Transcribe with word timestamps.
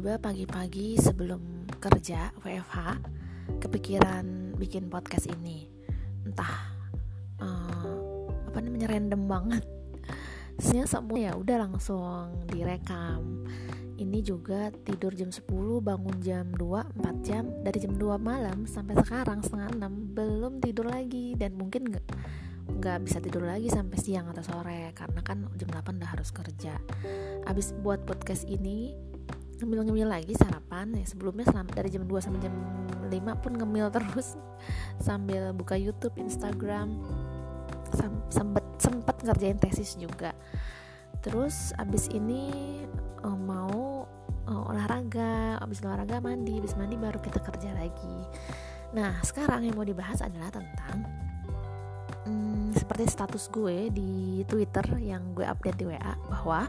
tiba-tiba 0.00 0.32
pagi-pagi 0.32 0.96
sebelum 0.96 1.68
kerja 1.76 2.32
WFH 2.40 3.04
kepikiran 3.60 4.56
bikin 4.56 4.88
podcast 4.88 5.28
ini. 5.28 5.68
Entah 6.24 6.72
uh, 7.36 8.32
apa 8.48 8.64
namanya 8.64 8.96
random 8.96 9.28
banget. 9.28 9.60
Sebenarnya 10.56 10.88
semua 10.88 11.18
ya 11.20 11.32
udah 11.36 11.68
langsung 11.68 12.48
direkam. 12.48 13.44
Ini 14.00 14.24
juga 14.24 14.72
tidur 14.72 15.12
jam 15.12 15.28
10 15.28 15.44
bangun 15.84 16.16
jam 16.24 16.48
2 16.48 16.96
4 16.96 17.20
jam. 17.20 17.44
Dari 17.60 17.76
jam 17.84 17.92
2 17.92 18.16
malam 18.16 18.64
sampai 18.64 18.96
sekarang 19.04 19.44
setengah 19.44 19.84
6 19.84 20.16
belum 20.16 20.64
tidur 20.64 20.88
lagi. 20.88 21.36
Dan 21.36 21.60
mungkin 21.60 21.92
nggak 21.92 22.06
nggak 22.72 23.04
bisa 23.04 23.20
tidur 23.20 23.44
lagi 23.44 23.68
sampai 23.68 24.00
siang 24.00 24.32
atau 24.32 24.40
sore. 24.40 24.96
Karena 24.96 25.20
kan 25.20 25.44
jam 25.60 25.68
8 25.68 26.00
udah 26.00 26.08
harus 26.16 26.32
kerja. 26.32 26.72
Abis 27.44 27.76
buat 27.84 28.08
podcast 28.08 28.48
ini 28.48 29.09
ngemil-ngemil 29.60 30.08
lagi 30.08 30.32
sarapan 30.34 30.90
ya. 30.96 31.04
Sebelumnya 31.04 31.46
selama 31.48 31.70
dari 31.76 31.88
jam 31.92 32.04
2 32.08 32.24
sampai 32.24 32.40
jam 32.40 32.54
5 33.06 33.42
pun 33.42 33.52
ngemil 33.54 33.86
terus. 33.96 34.34
Sambil 34.98 35.52
buka 35.52 35.76
YouTube, 35.76 36.16
Instagram. 36.16 36.98
Sempet 38.30 38.64
sempet 38.80 39.16
ngerjain 39.22 39.60
tesis 39.60 39.94
juga. 40.00 40.32
Terus 41.20 41.76
abis 41.76 42.08
ini 42.08 42.82
uh, 43.20 43.36
mau 43.36 44.08
uh, 44.48 44.70
olahraga. 44.72 45.60
Abis 45.60 45.84
olahraga 45.84 46.18
mandi. 46.24 46.58
Abis 46.58 46.74
mandi 46.74 46.96
baru 46.96 47.20
kita 47.20 47.44
kerja 47.44 47.76
lagi. 47.76 48.18
Nah 48.96 49.20
sekarang 49.22 49.68
yang 49.68 49.76
mau 49.76 49.86
dibahas 49.86 50.18
adalah 50.24 50.50
tentang 50.50 51.06
hmm, 52.26 52.74
seperti 52.74 53.04
status 53.06 53.50
gue 53.50 53.90
di 53.90 54.42
Twitter 54.46 54.86
yang 54.98 55.34
gue 55.34 55.46
update 55.46 55.78
di 55.78 55.84
WA 55.86 56.14
bahwa 56.26 56.66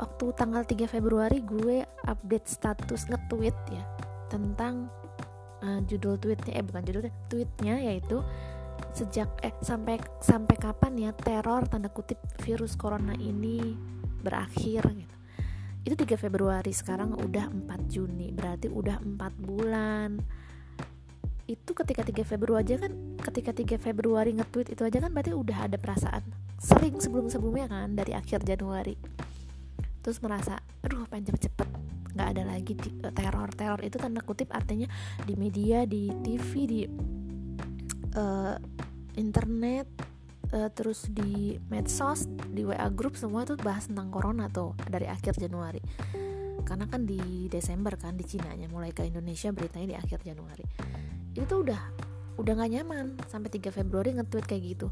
waktu 0.00 0.32
tanggal 0.32 0.64
3 0.64 0.88
Februari 0.88 1.44
gue 1.44 1.84
update 2.08 2.48
status 2.48 3.04
nge-tweet 3.12 3.56
ya 3.68 3.84
tentang 4.32 4.88
uh, 5.60 5.80
judul 5.84 6.16
tweetnya 6.16 6.56
eh 6.56 6.64
bukan 6.64 6.82
judulnya 6.88 7.12
tweetnya 7.28 7.74
yaitu 7.84 8.24
sejak 8.96 9.28
eh 9.44 9.52
sampai 9.60 10.00
sampai 10.24 10.56
kapan 10.56 10.96
ya 10.96 11.12
teror 11.12 11.68
tanda 11.68 11.92
kutip 11.92 12.16
virus 12.40 12.80
corona 12.80 13.12
ini 13.20 13.76
berakhir 14.24 14.88
gitu. 14.88 15.16
Itu 15.84 15.94
3 15.96 16.16
Februari 16.16 16.72
sekarang 16.72 17.16
udah 17.20 17.52
4 17.52 17.92
Juni 17.92 18.32
berarti 18.32 18.72
udah 18.72 19.04
4 19.04 19.20
bulan. 19.36 20.16
Itu 21.44 21.76
ketika 21.76 22.00
3 22.04 22.24
Februari 22.24 22.64
aja 22.64 22.88
kan 22.88 22.92
ketika 23.20 23.52
3 23.52 23.76
Februari 23.76 24.32
nge-tweet 24.32 24.72
itu 24.72 24.80
aja 24.80 24.96
kan 24.96 25.12
berarti 25.12 25.36
udah 25.36 25.68
ada 25.68 25.76
perasaan 25.76 26.24
sering 26.60 27.00
sebelum-sebelumnya 27.00 27.72
kan 27.72 27.96
dari 27.96 28.12
akhir 28.12 28.44
Januari 28.44 28.96
terus 30.00 30.18
merasa 30.24 30.60
aduh 30.84 31.04
pengen 31.08 31.32
cepet-cepet? 31.32 31.68
Nggak 32.16 32.28
ada 32.36 32.42
lagi 32.42 32.72
teror-teror 33.14 33.80
itu 33.86 33.96
tanda 33.96 34.20
kutip 34.24 34.50
artinya 34.50 34.90
di 35.22 35.34
media 35.38 35.86
di 35.86 36.10
TV 36.24 36.50
di 36.66 36.80
uh, 38.18 38.56
internet 39.14 39.86
uh, 40.54 40.70
terus 40.70 41.06
di 41.10 41.58
medsos 41.70 42.26
di 42.50 42.66
WA 42.66 42.88
grup 42.90 43.14
semua 43.14 43.46
tuh 43.46 43.58
bahas 43.58 43.86
tentang 43.86 44.10
corona 44.10 44.50
tuh 44.50 44.74
dari 44.86 45.06
akhir 45.06 45.38
Januari. 45.38 45.82
Karena 46.60 46.86
kan 46.86 47.02
di 47.08 47.50
Desember 47.50 47.96
kan 47.98 48.14
di 48.14 48.24
Cina 48.26 48.52
nya 48.54 48.70
mulai 48.70 48.94
ke 48.94 49.02
Indonesia 49.02 49.50
beritanya 49.50 49.96
di 49.96 49.96
akhir 49.96 50.22
Januari. 50.22 50.64
Itu 51.34 51.46
tuh 51.46 51.58
udah 51.66 51.82
udah 52.38 52.52
nggak 52.54 52.70
nyaman. 52.78 53.06
Sampai 53.26 53.50
3 53.50 53.74
Februari 53.74 54.14
nge-tweet 54.14 54.46
kayak 54.46 54.62
gitu. 54.76 54.88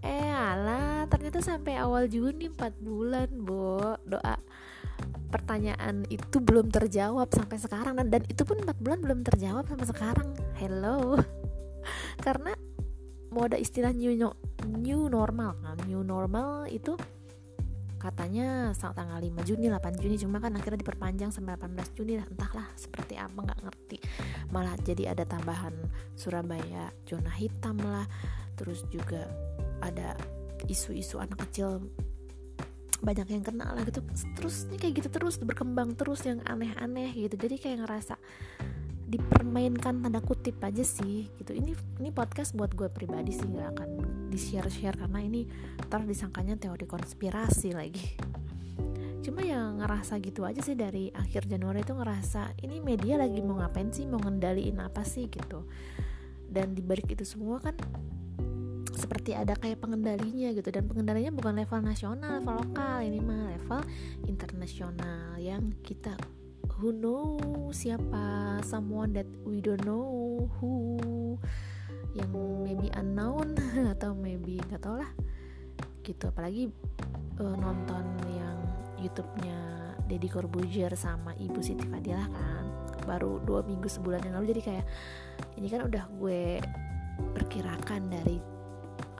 Eh 0.00 0.32
alah 0.32 1.04
ternyata 1.12 1.44
sampai 1.44 1.76
awal 1.76 2.08
Juni 2.08 2.48
4 2.48 2.80
bulan 2.80 3.28
bo 3.36 3.89
doa 4.10 4.36
pertanyaan 5.30 6.04
itu 6.10 6.42
belum 6.42 6.68
terjawab 6.74 7.30
sampai 7.30 7.56
sekarang 7.56 7.94
dan, 7.96 8.10
dan 8.10 8.22
itu 8.26 8.42
pun 8.42 8.58
4 8.58 8.82
bulan 8.82 8.98
belum 8.98 9.20
terjawab 9.22 9.64
sampai 9.70 9.86
sekarang. 9.86 10.28
Hello. 10.58 11.16
Karena 12.26 12.52
mau 13.30 13.46
ada 13.46 13.56
istilah 13.56 13.94
new 13.94 14.10
new 14.66 15.00
normal 15.06 15.54
kan? 15.62 15.78
New 15.86 16.02
normal 16.02 16.66
itu 16.66 16.98
katanya 18.00 18.72
tanggal 18.74 19.22
5 19.22 19.46
Juni 19.46 19.70
8 19.70 20.02
Juni. 20.02 20.18
Cuma 20.18 20.42
kan 20.42 20.50
akhirnya 20.58 20.82
diperpanjang 20.82 21.30
sampai 21.30 21.54
18 21.54 21.94
Juni 21.96 22.18
lah. 22.18 22.26
Entahlah 22.26 22.66
seperti 22.74 23.14
apa 23.14 23.38
nggak 23.38 23.60
ngerti. 23.62 23.98
Malah 24.50 24.74
jadi 24.82 25.14
ada 25.14 25.22
tambahan 25.22 25.72
Surabaya 26.18 26.90
zona 27.06 27.30
hitam 27.38 27.78
lah. 27.78 28.04
Terus 28.58 28.82
juga 28.90 29.30
ada 29.80 30.18
isu-isu 30.68 31.16
anak 31.16 31.48
kecil 31.48 31.80
banyak 33.00 33.28
yang 33.32 33.44
kena 33.44 33.72
lah 33.72 33.82
gitu. 33.84 34.04
Terus 34.36 34.68
ini 34.68 34.76
kayak 34.76 34.94
gitu 35.04 35.08
terus 35.08 35.36
berkembang 35.40 35.96
terus 35.96 36.24
yang 36.24 36.40
aneh-aneh 36.44 37.12
gitu. 37.16 37.36
Jadi 37.36 37.56
kayak 37.56 37.88
ngerasa 37.88 38.20
dipermainkan 39.10 40.06
tanda 40.06 40.22
kutip 40.22 40.62
aja 40.62 40.86
sih 40.86 41.26
gitu. 41.40 41.50
Ini 41.50 41.74
ini 41.98 42.10
podcast 42.14 42.54
buat 42.54 42.70
gue 42.78 42.86
pribadi 42.86 43.34
sih 43.34 43.42
nggak 43.42 43.68
akan 43.74 43.90
di 44.30 44.38
share 44.38 44.70
share 44.70 44.94
karena 44.94 45.18
ini 45.18 45.50
ntar 45.90 46.06
disangkanya 46.06 46.54
teori 46.54 46.86
konspirasi 46.86 47.74
lagi. 47.74 48.06
Cuma 49.20 49.44
yang 49.44 49.82
ngerasa 49.82 50.16
gitu 50.22 50.46
aja 50.46 50.62
sih 50.62 50.78
dari 50.78 51.10
akhir 51.12 51.50
Januari 51.50 51.82
itu 51.84 51.92
ngerasa 51.92 52.56
ini 52.64 52.80
media 52.80 53.20
lagi 53.20 53.42
mau 53.44 53.58
ngapain 53.58 53.90
sih 53.92 54.06
mau 54.06 54.22
ngendaliin 54.22 54.78
apa 54.78 55.02
sih 55.02 55.26
gitu. 55.26 55.66
Dan 56.50 56.78
dibalik 56.78 57.10
itu 57.10 57.26
semua 57.26 57.58
kan 57.58 57.74
seperti 59.10 59.34
ada 59.34 59.58
kayak 59.58 59.82
pengendalinya 59.82 60.54
gitu. 60.54 60.70
Dan 60.70 60.86
pengendalinya 60.86 61.34
bukan 61.34 61.58
level 61.58 61.82
nasional 61.82 62.38
level 62.38 62.62
lokal. 62.62 63.02
Ini 63.02 63.18
mah 63.18 63.50
level 63.58 63.82
internasional 64.30 65.34
yang 65.34 65.74
kita 65.82 66.14
who 66.78 66.94
know 66.94 67.34
siapa? 67.74 68.62
Someone 68.62 69.10
that 69.18 69.26
we 69.42 69.58
don't 69.58 69.82
know 69.82 70.46
who. 70.62 71.34
Yang 72.14 72.30
maybe 72.62 72.86
unknown 72.94 73.58
atau 73.98 74.14
maybe 74.14 74.62
nggak 74.62 74.78
tau 74.78 75.02
lah. 75.02 75.10
Gitu. 76.06 76.30
Apalagi 76.30 76.70
uh, 77.42 77.56
nonton 77.58 78.06
yang 78.30 78.62
YouTube-nya 79.02 79.58
Deddy 80.06 80.30
Corbuzier 80.30 80.94
sama 80.94 81.34
Ibu 81.34 81.58
Siti 81.58 81.82
Fadilah 81.82 82.30
kan. 82.30 82.64
Baru 83.10 83.42
dua 83.42 83.66
minggu 83.66 83.90
sebulan 83.90 84.22
yang 84.22 84.38
lalu. 84.38 84.54
Jadi 84.54 84.62
kayak 84.70 84.86
ini 85.58 85.66
kan 85.66 85.82
udah 85.82 86.06
gue 86.14 86.62
perkirakan 87.34 88.06
dari 88.06 88.59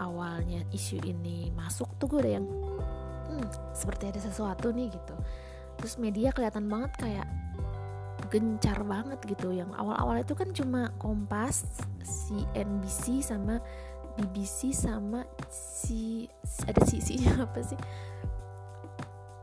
awalnya 0.00 0.64
isu 0.72 0.98
ini 1.04 1.52
masuk 1.52 1.86
tuh 2.00 2.08
gue 2.08 2.18
udah 2.24 2.34
yang 2.40 2.46
hmm, 2.48 3.46
seperti 3.76 4.08
ada 4.08 4.20
sesuatu 4.20 4.72
nih 4.72 4.88
gitu. 4.88 5.14
Terus 5.76 6.00
media 6.00 6.32
kelihatan 6.32 6.66
banget 6.66 6.92
kayak 6.96 7.28
gencar 8.32 8.80
banget 8.84 9.20
gitu. 9.28 9.52
Yang 9.52 9.76
awal-awal 9.76 10.20
itu 10.24 10.32
kan 10.32 10.50
cuma 10.56 10.90
Kompas, 10.96 11.68
CNBC 12.00 13.20
sama 13.20 13.60
BBC 14.18 14.74
sama 14.74 15.22
si 15.48 16.26
ada 16.66 16.82
si 16.84 16.98
nya 17.20 17.40
apa 17.46 17.60
sih? 17.62 17.78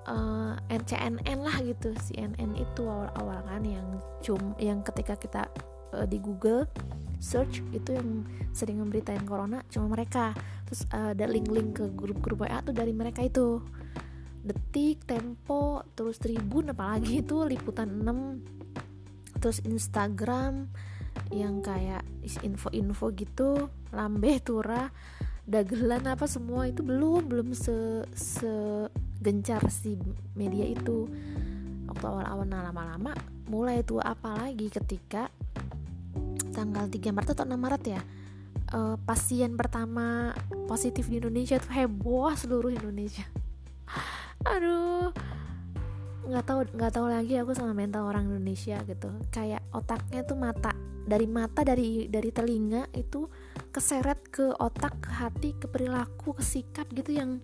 Uh, 0.07 0.55
eh, 0.71 0.79
CNN 0.87 1.39
lah 1.43 1.57
gitu. 1.63 1.91
CNN 1.95 2.55
itu 2.55 2.81
awal-awal 2.87 3.43
kan 3.45 3.63
yang 3.63 3.87
cum 4.23 4.55
yang 4.57 4.79
ketika 4.83 5.19
kita 5.19 5.43
uh, 5.91 6.07
di 6.07 6.19
Google 6.19 6.67
search 7.17 7.65
itu 7.73 7.97
yang 7.97 8.25
sering 8.53 8.81
memberitain 8.81 9.23
corona 9.25 9.61
cuma 9.69 9.89
mereka. 9.91 10.33
Terus 10.69 10.85
uh, 10.93 11.13
ada 11.13 11.25
link-link 11.25 11.81
ke 11.81 11.85
grup-grup 11.93 12.45
WA 12.45 12.59
tuh 12.61 12.73
dari 12.73 12.93
mereka 12.93 13.25
itu. 13.25 13.61
Detik 14.43 15.03
tempo 15.03 15.83
terus 15.97 16.21
tribun 16.21 16.71
apalagi 16.71 17.19
itu 17.25 17.43
liputan 17.43 17.91
6 18.05 19.43
terus 19.43 19.61
Instagram 19.67 20.71
yang 21.29 21.59
kayak 21.59 22.01
info-info 22.41 23.11
gitu 23.13 23.69
lambe 23.91 24.39
turah 24.39 24.89
dagelan 25.47 26.03
apa 26.07 26.27
semua 26.27 26.67
itu 26.67 26.83
belum 26.83 27.31
belum 27.31 27.55
se, 27.55 28.03
se 28.11 28.51
gencar 29.23 29.63
si 29.71 29.95
media 30.35 30.67
itu. 30.67 31.07
Waktu 31.87 32.03
awal-awal 32.03 32.45
nah 32.45 32.67
lama-lama 32.67 33.15
mulai 33.47 33.79
tuh 33.79 34.03
apalagi 34.03 34.67
ketika 34.67 35.31
tanggal 36.57 36.89
3 36.89 37.13
Maret 37.13 37.29
atau 37.37 37.45
6 37.45 37.53
Maret 37.53 37.83
ya 37.85 38.01
uh, 38.73 38.95
pasien 39.05 39.55
pertama 39.55 40.33
positif 40.65 41.07
di 41.07 41.21
Indonesia 41.21 41.61
tuh 41.61 41.71
heboh 41.71 42.33
seluruh 42.33 42.73
Indonesia. 42.73 43.27
Aduh 44.53 45.13
nggak 46.27 46.43
tahu 46.43 46.59
nggak 46.75 46.91
tahu 46.91 47.07
lagi 47.07 47.39
aku 47.39 47.55
sama 47.55 47.71
mental 47.71 48.09
orang 48.09 48.27
Indonesia 48.27 48.81
gitu. 48.83 49.07
Kayak 49.31 49.63
otaknya 49.71 50.27
tuh 50.27 50.35
mata 50.35 50.75
dari 51.07 51.23
mata 51.23 51.63
dari 51.63 52.11
dari 52.11 52.29
telinga 52.35 52.91
itu 52.91 53.31
keseret 53.71 54.27
ke 54.27 54.51
otak 54.59 54.99
ke 54.99 55.11
hati 55.13 55.49
ke 55.55 55.71
perilaku 55.71 56.35
ke 56.35 56.43
sikap 56.43 56.91
gitu 56.91 57.15
yang 57.15 57.39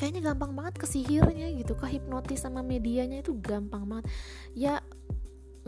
kayaknya 0.00 0.32
gampang 0.32 0.56
banget 0.56 0.80
ke 0.80 0.86
sihirnya 0.88 1.52
gitu 1.52 1.76
ke 1.76 1.84
hipnotis 1.88 2.48
sama 2.48 2.64
medianya 2.64 3.20
itu 3.20 3.36
gampang 3.36 3.84
banget. 3.84 4.08
Ya 4.56 4.80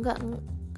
nggak 0.00 0.16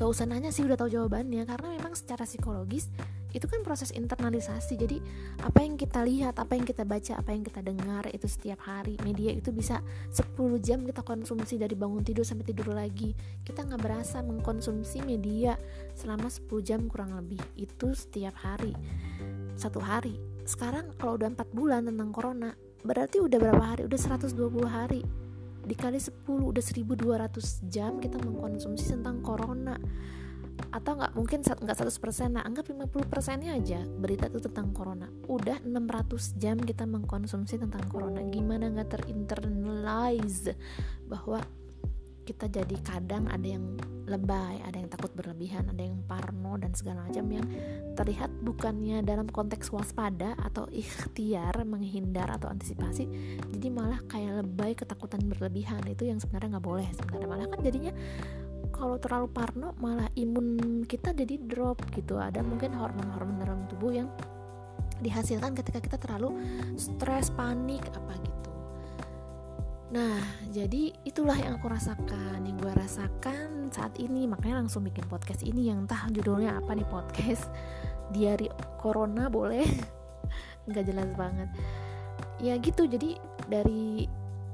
gak 0.01 0.09
usah 0.09 0.25
nanya 0.25 0.49
sih 0.49 0.65
udah 0.65 0.81
tahu 0.81 0.89
jawabannya. 0.89 1.45
Karena 1.45 1.77
memang 1.77 1.93
secara 1.93 2.25
psikologis 2.25 2.89
itu 3.37 3.45
kan 3.45 3.61
proses 3.61 3.93
internalisasi. 3.93 4.81
Jadi 4.81 4.97
apa 5.45 5.61
yang 5.61 5.77
kita 5.77 6.01
lihat 6.01 6.41
apa 6.41 6.57
yang 6.57 6.65
kita 6.65 6.89
baca 6.89 7.21
apa 7.21 7.31
yang 7.37 7.45
kita 7.45 7.61
dengar 7.61 8.09
itu 8.09 8.25
setiap 8.25 8.65
hari 8.65 8.97
media 9.05 9.37
itu 9.37 9.53
bisa 9.53 9.85
10 10.09 10.41
jam 10.65 10.89
kita 10.89 11.05
konsumsi 11.05 11.61
dari 11.61 11.77
bangun 11.77 12.01
tidur 12.01 12.25
sampai 12.25 12.49
tidur 12.49 12.73
lagi. 12.73 13.13
Kita 13.45 13.61
nggak 13.69 13.81
berasa 13.85 14.25
mengkonsumsi 14.25 15.05
media 15.05 15.61
selama 15.93 16.33
10 16.33 16.49
jam 16.65 16.81
kurang 16.89 17.13
lebih. 17.13 17.45
Itu 17.61 17.93
setiap 17.93 18.41
hari. 18.41 18.73
Satu 19.61 19.85
hari. 19.85 20.17
Sekarang 20.49 20.97
kalau 20.97 21.21
udah 21.21 21.29
4 21.29 21.53
bulan 21.53 21.85
tentang 21.85 22.09
corona 22.09 22.57
berarti 22.81 23.21
udah 23.21 23.37
berapa 23.37 23.77
hari? 23.77 23.85
Udah 23.85 24.01
120 24.01 24.65
hari 24.65 25.05
dikali 25.71 26.03
10 26.03 26.27
udah 26.27 26.59
1200 26.59 27.71
jam 27.71 28.03
kita 28.03 28.19
mengkonsumsi 28.19 28.91
tentang 28.99 29.23
corona. 29.23 29.79
Atau 30.75 30.99
nggak 30.99 31.15
mungkin 31.15 31.41
nggak 31.47 31.79
100% 31.79 32.37
nah 32.37 32.43
anggap 32.43 32.69
50 32.69 32.91
persennya 33.07 33.55
aja 33.55 33.81
berita 33.87 34.27
itu 34.27 34.43
tentang 34.43 34.75
corona. 34.75 35.07
Udah 35.31 35.63
600 35.63 36.43
jam 36.43 36.59
kita 36.59 36.85
mengkonsumsi 36.91 37.63
tentang 37.63 37.87
corona. 37.87 38.19
Gimana 38.27 38.67
nggak 38.75 38.99
terinternalize 38.99 40.53
bahwa 41.07 41.39
kita 42.27 42.51
jadi 42.51 42.77
kadang 42.83 43.31
ada 43.31 43.47
yang 43.47 43.79
lebay, 44.11 44.59
ada 44.67 44.75
yang 44.75 44.91
takut 44.91 45.15
berlebihan, 45.15 45.71
ada 45.71 45.79
yang 45.79 46.03
parno 46.11 46.59
dan 46.59 46.75
segala 46.75 47.07
macam 47.07 47.25
yang 47.31 47.47
terlihat 47.95 48.31
bukannya 48.43 49.07
dalam 49.07 49.31
konteks 49.31 49.71
waspada 49.71 50.35
atau 50.43 50.67
ikhtiar 50.75 51.63
menghindar 51.63 52.27
atau 52.35 52.51
antisipasi, 52.51 53.07
jadi 53.55 53.69
malah 53.71 54.03
kayak 54.11 54.43
lebay 54.43 54.75
ketakutan 54.75 55.23
berlebihan. 55.31 55.81
Itu 55.87 56.11
yang 56.11 56.19
sebenarnya 56.19 56.59
nggak 56.59 56.67
boleh 56.67 56.89
sebenarnya. 56.99 57.29
Malah 57.31 57.47
kan 57.47 57.61
jadinya 57.63 57.93
kalau 58.75 58.97
terlalu 58.97 59.29
parno 59.31 59.77
malah 59.79 60.09
imun 60.17 60.83
kita 60.89 61.13
jadi 61.13 61.37
drop 61.37 61.85
gitu. 61.93 62.17
Ada 62.17 62.41
mungkin 62.41 62.73
hormon-hormon 62.75 63.37
dalam 63.45 63.69
tubuh 63.69 63.93
yang 63.93 64.09
dihasilkan 65.01 65.57
ketika 65.57 65.81
kita 65.81 65.97
terlalu 65.97 66.37
stres 66.77 67.33
panik 67.33 67.85
apa 67.93 68.13
gitu. 68.21 68.51
Nah 69.97 70.21
jadi 70.53 70.93
itulah 71.05 71.37
yang 71.37 71.61
aku 71.61 71.69
rasakan 71.69 72.45
yang 72.45 72.57
gue 72.61 72.73
rasakan 72.73 73.60
saat 73.73 73.95
ini 73.99 74.27
makanya 74.27 74.65
langsung 74.65 74.87
bikin 74.87 75.07
podcast 75.07 75.43
ini 75.47 75.71
yang 75.71 75.87
entah 75.87 76.07
judulnya 76.11 76.59
apa 76.59 76.75
nih 76.75 76.87
podcast 76.87 77.49
diari 78.11 78.51
corona 78.79 79.31
boleh? 79.31 79.67
Nggak 80.69 80.85
jelas 80.87 81.11
banget. 81.15 81.49
Ya 82.41 82.57
gitu 82.59 82.85
jadi 82.89 83.17
dari 83.47 84.07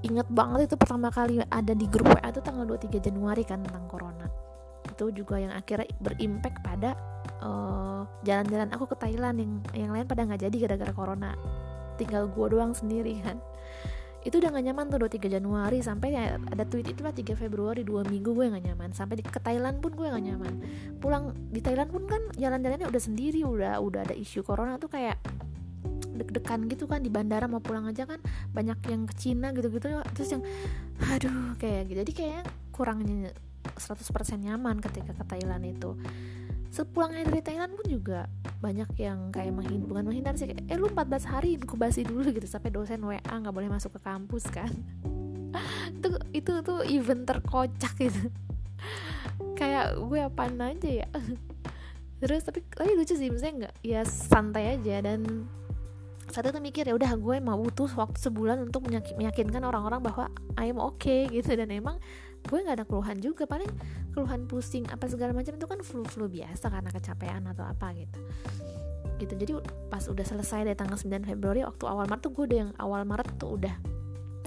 inget 0.04 0.28
banget 0.30 0.70
itu 0.70 0.76
pertama 0.78 1.08
kali 1.10 1.40
ada 1.42 1.72
di 1.72 1.86
grup 1.88 2.12
WA 2.12 2.28
itu 2.30 2.40
tanggal 2.44 2.68
23 2.68 3.00
Januari 3.10 3.42
kan 3.42 3.64
tentang 3.64 3.84
corona. 3.88 4.26
Itu 4.86 5.10
juga 5.10 5.40
yang 5.40 5.56
akhirnya 5.56 5.88
berimpact 5.98 6.62
pada 6.62 6.94
eh, 7.42 8.00
jalan-jalan 8.22 8.70
aku 8.76 8.84
ke 8.92 8.96
Thailand 9.00 9.36
yang 9.40 9.52
yang 9.74 9.90
lain 9.96 10.06
pada 10.06 10.22
nggak 10.28 10.42
jadi 10.46 10.56
gara-gara 10.68 10.92
corona. 10.94 11.32
Tinggal 11.96 12.28
gue 12.28 12.46
doang 12.52 12.76
sendiri 12.76 13.24
kan 13.24 13.40
itu 14.26 14.42
udah 14.42 14.50
gak 14.50 14.66
nyaman 14.66 14.90
tuh 14.90 14.98
23 15.06 15.38
Januari 15.38 15.78
sampai 15.78 16.34
ada 16.34 16.66
tweet 16.66 16.90
itulah 16.90 17.14
3 17.14 17.38
Februari 17.38 17.86
dua 17.86 18.02
minggu 18.02 18.34
gue 18.34 18.50
gak 18.50 18.64
nyaman. 18.66 18.90
Sampai 18.90 19.22
di, 19.22 19.22
ke 19.22 19.38
Thailand 19.38 19.78
pun 19.78 19.94
gue 19.94 20.10
gak 20.10 20.24
nyaman. 20.26 20.54
Pulang 20.98 21.30
di 21.54 21.62
Thailand 21.62 21.94
pun 21.94 22.10
kan 22.10 22.18
jalan-jalannya 22.34 22.90
udah 22.90 23.02
sendiri 23.02 23.46
udah 23.46 23.78
udah 23.78 24.02
ada 24.02 24.14
isu 24.18 24.42
corona 24.42 24.82
tuh 24.82 24.90
kayak 24.90 25.22
deg-degan 26.16 26.66
gitu 26.66 26.90
kan 26.90 27.04
di 27.04 27.12
bandara 27.12 27.44
mau 27.46 27.60
pulang 27.60 27.86
aja 27.86 28.08
kan 28.08 28.18
banyak 28.50 28.80
yang 28.88 29.04
ke 29.04 29.14
Cina 29.20 29.52
gitu-gitu 29.52 30.00
terus 30.16 30.28
yang 30.34 30.42
aduh 31.06 31.54
kayak 31.62 31.86
gitu. 31.86 31.98
Jadi 32.02 32.12
kayak 32.12 32.42
kurangnya 32.74 33.30
100% 33.78 34.02
nyaman 34.42 34.82
ketika 34.82 35.14
ke 35.14 35.24
Thailand 35.28 35.62
itu 35.70 35.94
sepulangnya 36.76 37.24
dari 37.24 37.40
Thailand 37.40 37.72
pun 37.72 37.86
juga 37.88 38.28
banyak 38.60 39.00
yang 39.00 39.32
kayak 39.32 39.52
menghindar 39.56 39.88
bukan 39.88 40.04
menghindar 40.12 40.34
sih 40.36 40.52
eh 40.52 40.76
lu 40.76 40.92
14 40.92 41.32
hari 41.32 41.56
inkubasi 41.56 42.04
dulu 42.04 42.28
gitu 42.36 42.44
sampai 42.44 42.68
dosen 42.68 43.00
WA 43.00 43.16
nggak 43.24 43.54
boleh 43.56 43.72
masuk 43.72 43.96
ke 43.96 44.00
kampus 44.04 44.44
kan. 44.52 44.68
Itu 45.96 46.12
itu 46.36 46.52
tuh 46.60 46.84
event 46.84 47.24
terkocak 47.24 47.96
gitu. 47.96 48.28
Kayak 49.56 49.96
gue 49.96 50.20
apaan 50.20 50.60
aja 50.60 50.90
ya. 51.00 51.08
Terus 52.20 52.44
tapi 52.44 52.60
tapi 52.68 52.92
lucu 52.92 53.16
sih 53.16 53.32
misalnya 53.32 53.54
nggak 53.64 53.74
ya 53.80 54.04
santai 54.04 54.76
aja 54.76 55.00
dan 55.00 55.48
saat 56.28 56.52
itu 56.52 56.60
mikir 56.60 56.84
ya 56.84 56.92
udah 56.92 57.16
gue 57.16 57.40
mau 57.40 57.56
butuh 57.56 57.88
waktu 57.96 58.18
sebulan 58.20 58.68
untuk 58.68 58.84
meyakinkan 58.90 59.64
orang-orang 59.64 60.04
bahwa 60.04 60.28
I'm 60.60 60.76
okay 60.76 61.24
gitu. 61.32 61.56
Dan 61.56 61.72
emang 61.72 61.96
gue 62.46 62.58
nggak 62.62 62.76
ada 62.82 62.86
keluhan 62.86 63.18
juga 63.18 63.44
paling 63.44 63.68
keluhan 64.14 64.46
pusing 64.46 64.86
apa 64.88 65.10
segala 65.10 65.34
macam 65.34 65.58
itu 65.58 65.66
kan 65.66 65.80
flu-flu 65.82 66.30
biasa 66.30 66.70
karena 66.70 66.90
kecapean 66.94 67.42
atau 67.50 67.66
apa 67.66 67.92
gitu. 67.92 68.18
Gitu 69.16 69.34
jadi 69.34 69.52
pas 69.88 70.04
udah 70.06 70.24
selesai 70.24 70.64
dari 70.64 70.76
tanggal 70.78 70.96
9 70.96 71.26
Februari 71.26 71.66
waktu 71.66 71.84
awal 71.84 72.06
Maret 72.06 72.22
tuh 72.22 72.32
gue 72.32 72.44
udah 72.48 72.58
yang 72.66 72.72
awal 72.78 73.02
Maret 73.04 73.28
tuh 73.36 73.58
udah 73.58 73.74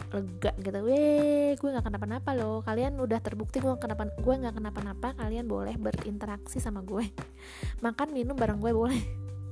lega 0.09 0.51
gitu. 0.57 0.79
Weh 0.89 1.53
gue 1.53 1.69
nggak 1.69 1.85
kenapa-napa 1.85 2.29
loh. 2.33 2.65
Kalian 2.65 2.97
udah 2.97 3.19
terbukti 3.21 3.61
gue 3.61 3.71
kenapa 3.77 4.09
gue 4.09 4.35
nggak 4.35 4.55
kenapa-napa 4.57 5.13
kalian 5.19 5.45
boleh 5.45 5.75
berinteraksi 5.77 6.57
sama 6.57 6.81
gue. 6.81 7.05
Makan 7.85 8.09
minum 8.15 8.33
bareng 8.33 8.57
gue 8.57 8.73
boleh. 8.73 9.01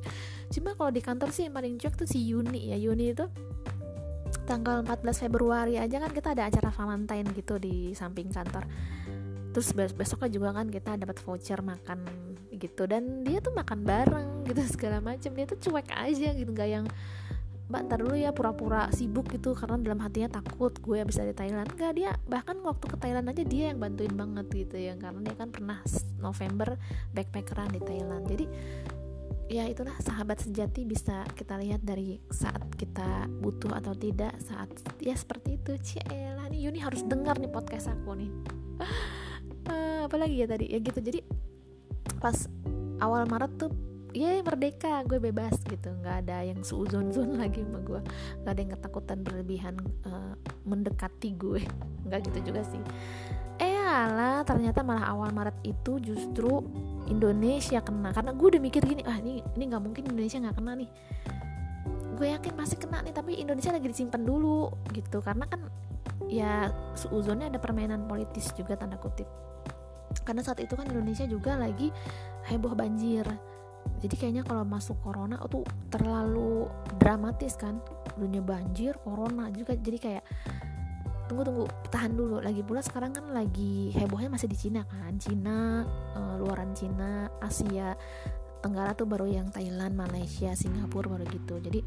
Cuma 0.53 0.73
kalau 0.73 0.89
di 0.89 1.01
kantor 1.03 1.29
sih 1.35 1.45
yang 1.49 1.55
paling 1.55 1.77
cuek 1.77 1.93
tuh 1.93 2.07
si 2.09 2.23
Yuni 2.25 2.73
ya. 2.73 2.77
Yuni 2.79 3.13
itu 3.13 3.25
tanggal 4.47 4.79
14 4.87 5.27
Februari 5.27 5.75
aja 5.75 5.99
kan 5.99 6.11
kita 6.15 6.31
ada 6.31 6.47
acara 6.47 6.71
Valentine 6.71 7.27
gitu 7.35 7.59
di 7.59 7.91
samping 7.91 8.31
kantor. 8.31 8.63
Terus 9.51 9.75
besoknya 9.75 10.31
juga 10.31 10.49
kan 10.55 10.71
kita 10.71 10.95
dapat 10.95 11.19
voucher 11.19 11.59
makan 11.59 12.07
gitu. 12.55 12.87
Dan 12.87 13.27
dia 13.27 13.43
tuh 13.43 13.51
makan 13.51 13.83
bareng 13.83 14.47
gitu 14.47 14.63
segala 14.79 15.03
macam 15.03 15.35
dia 15.35 15.45
tuh 15.45 15.59
cuek 15.59 15.91
aja 15.91 16.31
gitu 16.31 16.49
nggak 16.55 16.69
yang 16.71 16.87
mbak 17.67 17.83
ntar 17.83 17.99
dulu 17.99 18.15
ya 18.15 18.31
pura-pura 18.31 18.87
sibuk 18.95 19.27
gitu 19.27 19.51
karena 19.51 19.75
dalam 19.83 19.99
hatinya 19.99 20.39
takut 20.39 20.71
gue 20.79 21.03
bisa 21.03 21.27
di 21.27 21.35
Thailand. 21.35 21.67
Gak 21.75 21.99
dia 21.99 22.15
bahkan 22.23 22.55
waktu 22.63 22.87
ke 22.87 22.95
Thailand 22.95 23.27
aja 23.27 23.43
dia 23.43 23.75
yang 23.75 23.83
bantuin 23.83 24.15
banget 24.15 24.47
gitu 24.55 24.79
ya 24.79 24.95
karena 24.95 25.19
dia 25.19 25.35
kan 25.35 25.51
pernah 25.51 25.83
November 26.23 26.79
backpackeran 27.11 27.75
di 27.75 27.83
Thailand. 27.83 28.23
Jadi 28.23 28.45
ya 29.47 29.63
itulah 29.63 29.95
sahabat 30.03 30.43
sejati 30.43 30.83
bisa 30.83 31.23
kita 31.31 31.55
lihat 31.55 31.79
dari 31.79 32.19
saat 32.27 32.67
kita 32.75 33.31
butuh 33.39 33.71
atau 33.79 33.95
tidak 33.95 34.35
saat 34.43 34.67
ya 34.99 35.15
seperti 35.15 35.55
itu. 35.55 35.79
Cielah 35.79 36.51
nih 36.51 36.67
Yuni 36.67 36.79
harus 36.83 37.03
dengar 37.07 37.39
nih 37.39 37.51
podcast 37.51 37.91
aku 37.91 38.19
nih. 38.19 38.31
Uh, 39.67 40.03
apalagi 40.07 40.43
ya 40.43 40.47
tadi? 40.51 40.67
Ya 40.67 40.79
gitu. 40.83 40.99
Jadi 40.99 41.23
pas 42.19 42.47
awal 42.99 43.23
Maret 43.27 43.53
tuh 43.55 43.71
ya 44.11 44.39
merdeka 44.43 45.07
gue 45.07 45.19
bebas 45.19 45.55
gitu. 45.63 45.95
Nggak 46.03 46.27
ada 46.27 46.43
yang 46.43 46.59
suuzon 46.67 47.15
zon 47.15 47.35
lagi 47.41 47.63
sama 47.63 47.79
gue. 47.81 48.01
Nggak 48.43 48.51
ada 48.51 48.61
yang 48.61 48.73
ketakutan 48.75 49.17
berlebihan 49.23 49.75
uh, 50.03 50.35
mendekati 50.67 51.33
gue. 51.39 51.63
Nggak 52.03 52.31
gitu 52.31 52.51
juga 52.51 52.67
sih 52.67 52.83
alah 53.87 54.43
ternyata 54.43 54.83
malah 54.83 55.07
awal 55.07 55.31
Maret 55.31 55.57
itu 55.63 55.97
justru 56.03 56.61
Indonesia 57.07 57.79
kena. 57.79 58.11
Karena 58.11 58.35
gue 58.35 58.47
udah 58.57 58.61
mikir 58.61 58.83
gini 58.83 59.01
ah 59.07 59.17
ini 59.17 59.39
ini 59.55 59.63
nggak 59.71 59.83
mungkin 59.83 60.03
Indonesia 60.11 60.37
nggak 60.43 60.55
kena 60.59 60.71
nih. 60.75 60.89
Gue 62.19 62.27
yakin 62.33 62.53
pasti 62.53 62.75
kena 62.75 62.99
nih 63.01 63.13
tapi 63.15 63.39
Indonesia 63.39 63.71
lagi 63.71 63.87
disimpan 63.87 64.21
dulu 64.21 64.69
gitu. 64.91 65.23
Karena 65.23 65.47
kan 65.47 65.65
ya 66.27 66.69
seuzonnya 66.93 67.47
ada 67.47 67.59
permainan 67.61 68.05
politis 68.05 68.51
juga 68.53 68.75
tanda 68.75 68.99
kutip. 68.99 69.27
Karena 70.27 70.43
saat 70.43 70.59
itu 70.59 70.75
kan 70.75 70.85
Indonesia 70.91 71.23
juga 71.23 71.55
lagi 71.55 71.89
heboh 72.51 72.75
banjir. 72.75 73.23
Jadi 74.03 74.15
kayaknya 74.19 74.43
kalau 74.43 74.67
masuk 74.67 74.99
corona 74.99 75.39
itu 75.39 75.63
terlalu 75.87 76.67
dramatis 76.99 77.55
kan. 77.55 77.79
Dunia 78.17 78.43
banjir 78.43 78.99
corona 78.99 79.47
juga. 79.53 79.77
Jadi 79.77 79.97
kayak 79.97 80.23
tunggu 81.27 81.43
tunggu. 81.43 81.65
Tahan 81.91 82.11
dulu. 82.15 82.39
Lagi 82.39 82.63
pula 82.63 82.81
sekarang 82.81 83.11
kan 83.13 83.29
lagi 83.35 83.91
hebohnya 83.93 84.31
masih 84.31 84.47
di 84.47 84.57
Cina 84.57 84.87
kan? 84.87 85.13
Cina 85.19 85.83
uh, 86.15 86.35
luaran 86.39 86.73
Cina 86.73 87.27
Asia 87.43 87.93
Tenggara 88.57 88.97
tuh 88.97 89.05
baru 89.05 89.29
yang 89.29 89.53
Thailand 89.53 89.93
Malaysia 89.93 90.55
Singapura 90.57 91.13
baru 91.13 91.25
gitu. 91.29 91.61
Jadi 91.61 91.79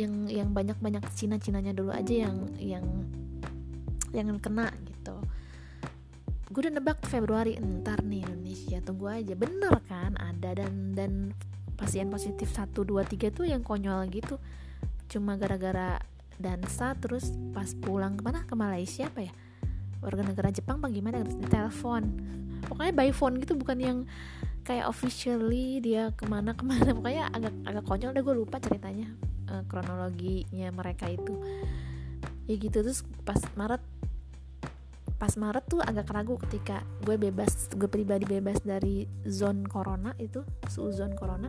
yang 0.00 0.26
yang 0.26 0.48
banyak 0.50 0.80
banyak 0.80 1.04
Cina 1.14 1.38
Cinanya 1.38 1.70
dulu 1.70 1.94
aja 1.94 2.26
yang 2.26 2.36
yang 2.58 2.84
yang 4.10 4.28
kena 4.42 4.74
gitu. 4.88 5.16
Gue 6.50 6.60
udah 6.66 6.74
nebak 6.74 6.98
Februari. 7.06 7.54
Entar 7.54 8.02
nih 8.02 8.26
Indonesia 8.26 8.78
tunggu 8.82 9.06
aja. 9.12 9.34
Bener 9.38 9.74
kan? 9.86 10.18
Ada 10.18 10.64
dan 10.64 10.98
dan 10.98 11.12
pasien 11.74 12.10
positif 12.10 12.50
1, 12.54 12.70
2, 12.70 13.02
3 13.02 13.34
tuh 13.34 13.46
yang 13.46 13.62
konyol 13.62 14.06
gitu. 14.10 14.38
Cuma 15.10 15.38
gara-gara 15.38 15.98
dansa 16.38 16.94
terus 16.98 17.32
pas 17.54 17.68
pulang 17.78 18.18
ke 18.18 18.22
mana? 18.22 18.42
Ke 18.44 18.54
Malaysia 18.54 19.08
apa 19.08 19.26
ya? 19.26 19.32
Warga 20.04 20.22
negara 20.26 20.48
Jepang 20.52 20.78
bagaimana 20.82 21.22
harus 21.22 21.36
ditelepon. 21.38 22.02
Pokoknya 22.68 22.92
by 22.92 23.10
phone 23.12 23.40
gitu 23.40 23.56
bukan 23.56 23.78
yang 23.80 23.98
kayak 24.64 24.88
officially 24.88 25.78
dia 25.80 26.12
ke 26.16 26.24
mana 26.28 26.54
ke 26.58 26.64
mana. 26.64 26.92
Pokoknya 26.92 27.30
agak 27.32 27.54
agak 27.64 27.84
konyol 27.84 28.10
deh 28.12 28.22
gue 28.24 28.36
lupa 28.36 28.56
ceritanya 28.60 29.08
uh, 29.52 29.62
kronologinya 29.68 30.68
mereka 30.72 31.08
itu. 31.08 31.34
Ya 32.44 32.54
gitu 32.60 32.84
terus 32.84 33.04
pas 33.24 33.40
Maret 33.56 33.80
pas 35.14 35.30
Maret 35.40 35.64
tuh 35.70 35.80
agak 35.80 36.10
ragu 36.10 36.36
ketika 36.36 36.84
gue 37.06 37.16
bebas 37.16 37.72
gue 37.72 37.88
pribadi 37.88 38.28
bebas 38.28 38.60
dari 38.60 39.08
zone 39.24 39.64
corona 39.64 40.12
itu 40.20 40.44
zone 40.68 41.16
corona 41.16 41.48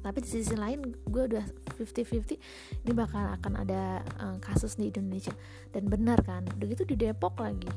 tapi 0.00 0.22
di 0.22 0.28
sisi 0.28 0.54
lain 0.54 0.82
gue 0.84 1.22
udah 1.34 1.44
50-50 1.78 2.84
ini 2.84 2.92
bakal 2.94 3.34
akan 3.38 3.52
ada 3.66 4.02
uh, 4.22 4.36
kasus 4.42 4.78
di 4.78 4.90
Indonesia. 4.90 5.34
Dan 5.70 5.90
benar 5.90 6.22
kan 6.22 6.46
udah 6.46 6.66
gitu 6.66 6.84
di 6.88 6.96
Depok 6.96 7.38
lagi. 7.40 7.68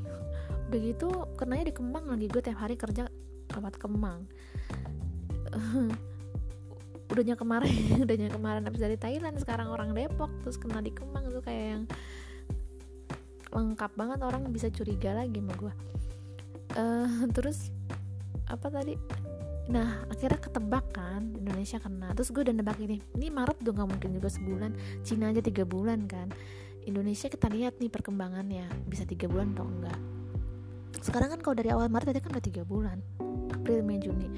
Udah 0.70 0.80
gitu 0.80 1.10
kenanya 1.36 1.70
di 1.70 1.74
Kemang 1.76 2.06
lagi 2.08 2.26
gue 2.30 2.42
tiap 2.42 2.60
hari 2.62 2.76
kerja 2.78 3.10
lewat 3.58 3.76
Kemang. 3.78 4.26
Udahnya 7.12 7.36
kemarin 7.36 7.76
udahnya 8.08 8.32
kemarin 8.32 8.64
habis 8.64 8.80
dari 8.80 8.96
Thailand 8.96 9.36
sekarang 9.36 9.68
orang 9.68 9.92
Depok 9.92 10.32
terus 10.48 10.56
kena 10.56 10.80
di 10.80 10.96
Kemang 10.96 11.28
tuh 11.28 11.44
kayak 11.44 11.66
yang 11.76 11.84
lengkap 13.52 13.92
banget 14.00 14.20
orang 14.24 14.48
bisa 14.48 14.72
curiga 14.72 15.12
lagi 15.12 15.44
sama 15.44 15.54
gue 15.60 15.74
uh, 16.80 17.28
terus 17.36 17.72
apa 18.48 18.68
tadi 18.68 18.96
nah 19.70 20.04
akhirnya 20.10 20.40
ketebak 20.42 20.86
kan 20.96 21.38
Indonesia 21.38 21.78
kena. 21.78 22.14
Terus 22.18 22.34
gue 22.34 22.42
udah 22.48 22.56
nebak 22.56 22.82
ini 22.82 22.98
ini 23.18 23.28
Maret 23.30 23.62
udah 23.62 23.74
nggak 23.78 23.90
mungkin 23.94 24.10
juga 24.18 24.30
sebulan. 24.32 24.72
Cina 25.06 25.30
aja 25.30 25.42
tiga 25.44 25.64
bulan 25.68 26.10
kan. 26.10 26.34
Indonesia 26.82 27.30
kita 27.30 27.46
lihat 27.46 27.78
nih 27.78 27.94
perkembangannya 27.94 28.66
bisa 28.90 29.06
tiga 29.06 29.30
bulan 29.30 29.54
atau 29.54 29.70
enggak. 29.70 30.00
Sekarang 31.02 31.30
kan 31.38 31.40
kalau 31.46 31.56
dari 31.58 31.70
awal 31.70 31.88
Maret 31.90 32.14
tadi 32.14 32.20
kan 32.22 32.34
udah 32.34 32.46
tiga 32.46 32.64
bulan 32.66 32.98
April 33.54 33.86
Mei 33.86 34.02
Juni. 34.02 34.30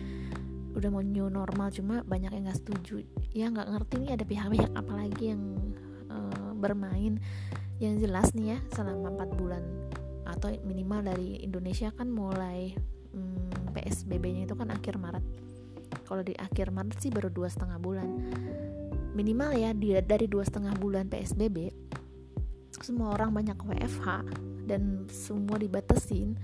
Udah 0.74 0.90
mau 0.90 1.06
new 1.06 1.30
normal 1.32 1.72
cuma 1.72 2.04
banyak 2.04 2.34
yang 2.36 2.50
nggak 2.50 2.60
setuju. 2.60 3.06
Ya 3.32 3.48
nggak 3.48 3.68
ngerti 3.72 3.94
nih 4.04 4.12
ada 4.20 4.24
pihak-pihak 4.28 4.72
apa 4.76 4.94
lagi 4.94 5.24
yang 5.32 5.42
uh, 6.12 6.52
bermain. 6.58 7.22
Yang 7.80 8.08
jelas 8.08 8.28
nih 8.36 8.56
ya 8.56 8.60
selama 8.76 9.12
4 9.24 9.40
bulan 9.40 9.64
atau 10.24 10.50
minimal 10.66 11.04
dari 11.04 11.44
Indonesia 11.44 11.92
kan 11.94 12.10
mulai 12.10 12.74
PSBB-nya 13.74 14.46
itu 14.46 14.56
kan 14.56 14.70
akhir 14.70 15.02
Maret. 15.02 15.26
Kalau 16.06 16.22
di 16.22 16.38
akhir 16.38 16.70
Maret 16.70 16.98
sih 17.02 17.10
baru 17.10 17.34
dua 17.34 17.50
setengah 17.50 17.82
bulan. 17.82 18.08
Minimal 19.14 19.52
ya 19.58 19.70
dari 20.02 20.26
dua 20.26 20.46
setengah 20.46 20.74
bulan 20.78 21.06
PSBB 21.10 21.70
semua 22.84 23.16
orang 23.16 23.32
banyak 23.32 23.56
WFH 23.56 24.08
dan 24.68 25.08
semua 25.08 25.56
dibatasin. 25.56 26.36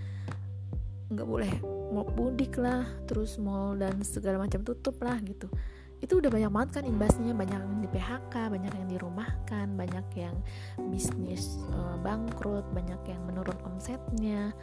Nggak 1.12 1.28
boleh 1.28 1.54
mau 1.92 2.06
mudik 2.16 2.56
lah 2.56 2.86
terus 3.10 3.36
mall 3.42 3.76
dan 3.76 4.00
segala 4.06 4.40
macam 4.46 4.64
tutup 4.64 4.96
lah 5.04 5.20
gitu. 5.26 5.52
Itu 6.00 6.24
udah 6.24 6.32
banyak 6.32 6.52
banget 6.54 6.70
kan 6.80 6.86
imbasnya 6.88 7.36
banyak 7.36 7.60
yang 7.60 7.82
di 7.84 7.90
PHK 7.92 8.34
banyak 8.48 8.72
yang 8.72 8.88
dirumahkan 8.88 9.68
banyak 9.76 10.08
yang 10.16 10.36
bisnis 10.88 11.60
uh, 11.76 12.00
bangkrut 12.00 12.64
banyak 12.72 13.02
yang 13.04 13.20
menurun 13.28 13.60
omsetnya 13.68 14.56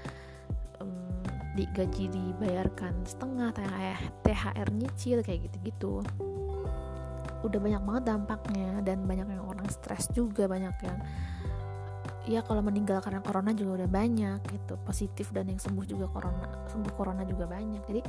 di 1.57 1.65
gaji 1.73 2.13
dibayarkan 2.13 3.09
setengah 3.09 3.49
THR, 3.57 4.01
THR 4.21 4.69
nyicil 4.77 5.25
kayak 5.25 5.49
gitu-gitu. 5.49 6.05
Udah 7.41 7.59
banyak 7.59 7.83
banget 7.83 8.05
dampaknya 8.13 8.85
dan 8.85 9.09
banyak 9.09 9.25
yang 9.33 9.45
orang 9.49 9.65
stres 9.73 10.13
juga 10.13 10.45
banyak 10.45 10.77
yang 10.85 10.99
ya 12.27 12.43
kalau 12.43 12.61
meninggal 12.61 13.01
karena 13.01 13.25
corona 13.25 13.57
juga 13.57 13.83
udah 13.83 13.89
banyak 13.89 14.39
gitu. 14.53 14.77
Positif 14.85 15.33
dan 15.33 15.49
yang 15.49 15.57
sembuh 15.57 15.87
juga 15.89 16.07
corona 16.13 16.69
sembuh 16.69 16.93
corona 16.93 17.25
juga 17.25 17.49
banyak. 17.49 17.83
Jadi 17.89 18.01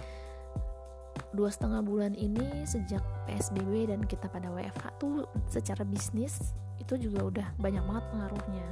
dua 1.31 1.49
setengah 1.51 1.83
bulan 1.83 2.13
ini 2.15 2.63
sejak 2.63 3.03
psbb 3.27 3.91
dan 3.91 3.99
kita 4.03 4.31
pada 4.31 4.47
wfh 4.53 4.85
tuh 5.01 5.27
secara 5.51 5.83
bisnis 5.83 6.55
itu 6.77 6.95
juga 6.97 7.19
udah 7.25 7.47
banyak 7.59 7.83
banget 7.83 8.05
pengaruhnya 8.13 8.67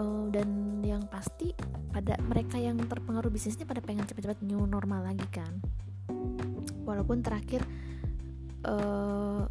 uh, 0.00 0.26
dan 0.32 0.80
yang 0.80 1.04
pasti 1.06 1.52
pada 1.92 2.16
mereka 2.24 2.56
yang 2.56 2.80
terpengaruh 2.80 3.28
bisnisnya 3.28 3.68
pada 3.68 3.84
pengen 3.84 4.08
cepat-cepat 4.08 4.40
new 4.40 4.64
normal 4.64 5.04
lagi 5.04 5.26
kan. 5.28 5.60
Walaupun 6.88 7.20
terakhir 7.20 7.62
uh, 8.64 9.44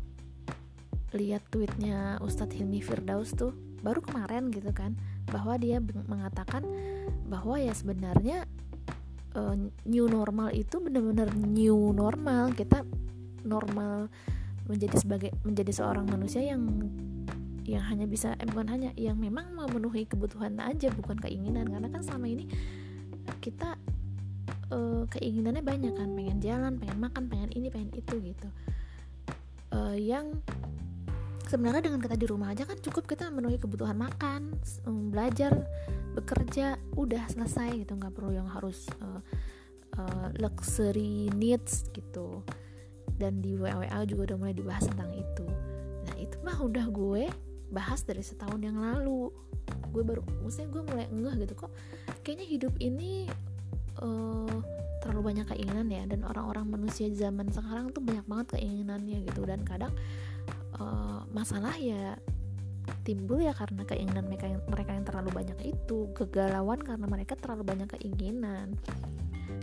lihat 1.13 1.45
tweetnya 1.53 2.17
Ustadz 2.21 2.57
Hilmi 2.57 2.81
Firdaus 2.81 3.33
tuh 3.33 3.53
baru 3.79 4.03
kemarin 4.03 4.51
gitu 4.51 4.69
kan 4.75 4.99
bahwa 5.29 5.55
dia 5.55 5.79
mengatakan 5.81 6.67
bahwa 7.29 7.55
ya 7.61 7.71
sebenarnya 7.71 8.43
uh, 9.37 9.55
new 9.85 10.05
normal 10.09 10.51
itu 10.51 10.81
benar-benar 10.81 11.31
new 11.37 11.93
normal. 11.93 12.51
Kita 12.57 12.83
normal 13.45 14.09
menjadi 14.69 14.95
sebagai 15.01 15.31
menjadi 15.41 15.73
seorang 15.73 16.05
manusia 16.05 16.45
yang 16.45 16.61
yang 17.69 17.85
hanya 17.85 18.09
bisa 18.09 18.33
eh, 18.41 18.47
bukan 18.49 18.67
hanya 18.73 18.89
yang 18.97 19.17
memang 19.17 19.53
memenuhi 19.53 20.09
kebutuhan 20.09 20.57
aja 20.57 20.89
bukan 20.89 21.21
keinginan. 21.21 21.69
Karena 21.69 21.87
kan 21.93 22.01
selama 22.01 22.25
ini 22.25 22.49
kita 23.39 23.77
uh, 24.73 25.05
keinginannya 25.13 25.61
banyak 25.61 25.93
kan. 25.93 26.09
Pengen 26.17 26.39
jalan 26.41 26.73
pengen 26.81 26.97
makan 26.97 27.23
pengen 27.29 27.49
ini 27.53 27.67
pengen 27.69 27.93
itu 27.93 28.15
gitu. 28.21 28.49
Uh, 29.69 29.93
yang 29.93 30.41
sebenarnya 31.45 31.85
dengan 31.85 32.01
kita 32.01 32.17
di 32.17 32.25
rumah 32.25 32.53
aja 32.53 32.65
kan 32.65 32.77
cukup 32.81 33.05
kita 33.05 33.29
memenuhi 33.29 33.61
kebutuhan 33.61 33.97
makan 33.97 34.53
belajar 35.13 35.53
bekerja 36.17 36.81
udah 36.97 37.29
selesai 37.29 37.85
gitu. 37.85 37.93
Nggak 37.93 38.17
perlu 38.17 38.33
yang 38.33 38.49
harus 38.49 38.89
uh, 39.01 39.21
uh, 39.97 40.27
luxury 40.41 41.29
needs 41.37 41.85
gitu. 41.93 42.41
Dan 43.19 43.43
di 43.43 43.53
WWA 43.59 43.99
juga 44.07 44.33
udah 44.33 44.37
mulai 44.41 44.55
dibahas 44.55 44.87
tentang 44.87 45.11
itu. 45.13 45.45
Nah 46.07 46.15
itu 46.17 46.39
mah 46.41 46.57
udah 46.57 46.87
gue 46.87 47.23
bahas 47.69 48.03
dari 48.05 48.21
setahun 48.21 48.59
yang 48.61 48.77
lalu. 48.77 49.29
Gue 49.89 50.03
baru 50.05 50.21
maksudnya 50.45 50.69
gue 50.69 50.83
mulai 50.85 51.05
enggak 51.09 51.33
gitu 51.45 51.53
kok 51.65 51.71
kayaknya 52.21 52.45
hidup 52.45 52.73
ini 52.77 53.25
uh, 54.01 54.57
terlalu 54.99 55.33
banyak 55.33 55.45
keinginan 55.55 55.87
ya 55.87 56.03
dan 56.05 56.27
orang-orang 56.27 56.67
manusia 56.67 57.07
zaman 57.15 57.47
sekarang 57.49 57.89
tuh 57.95 58.03
banyak 58.03 58.25
banget 58.27 58.59
keinginannya 58.59 59.25
gitu. 59.25 59.41
Dan 59.47 59.63
kadang 59.63 59.93
uh, 60.77 61.23
masalah 61.31 61.73
ya 61.79 62.17
timbul 63.05 63.41
ya 63.41 63.53
karena 63.53 63.85
keinginan 63.85 64.25
mereka 64.25 64.45
yang 64.49 64.61
mereka 64.65 64.91
yang 64.97 65.05
terlalu 65.05 65.29
banyak 65.33 65.59
itu 65.61 66.09
kegalauan 66.17 66.81
karena 66.81 67.05
mereka 67.05 67.33
terlalu 67.37 67.63
banyak 67.65 67.89
keinginan 67.97 68.77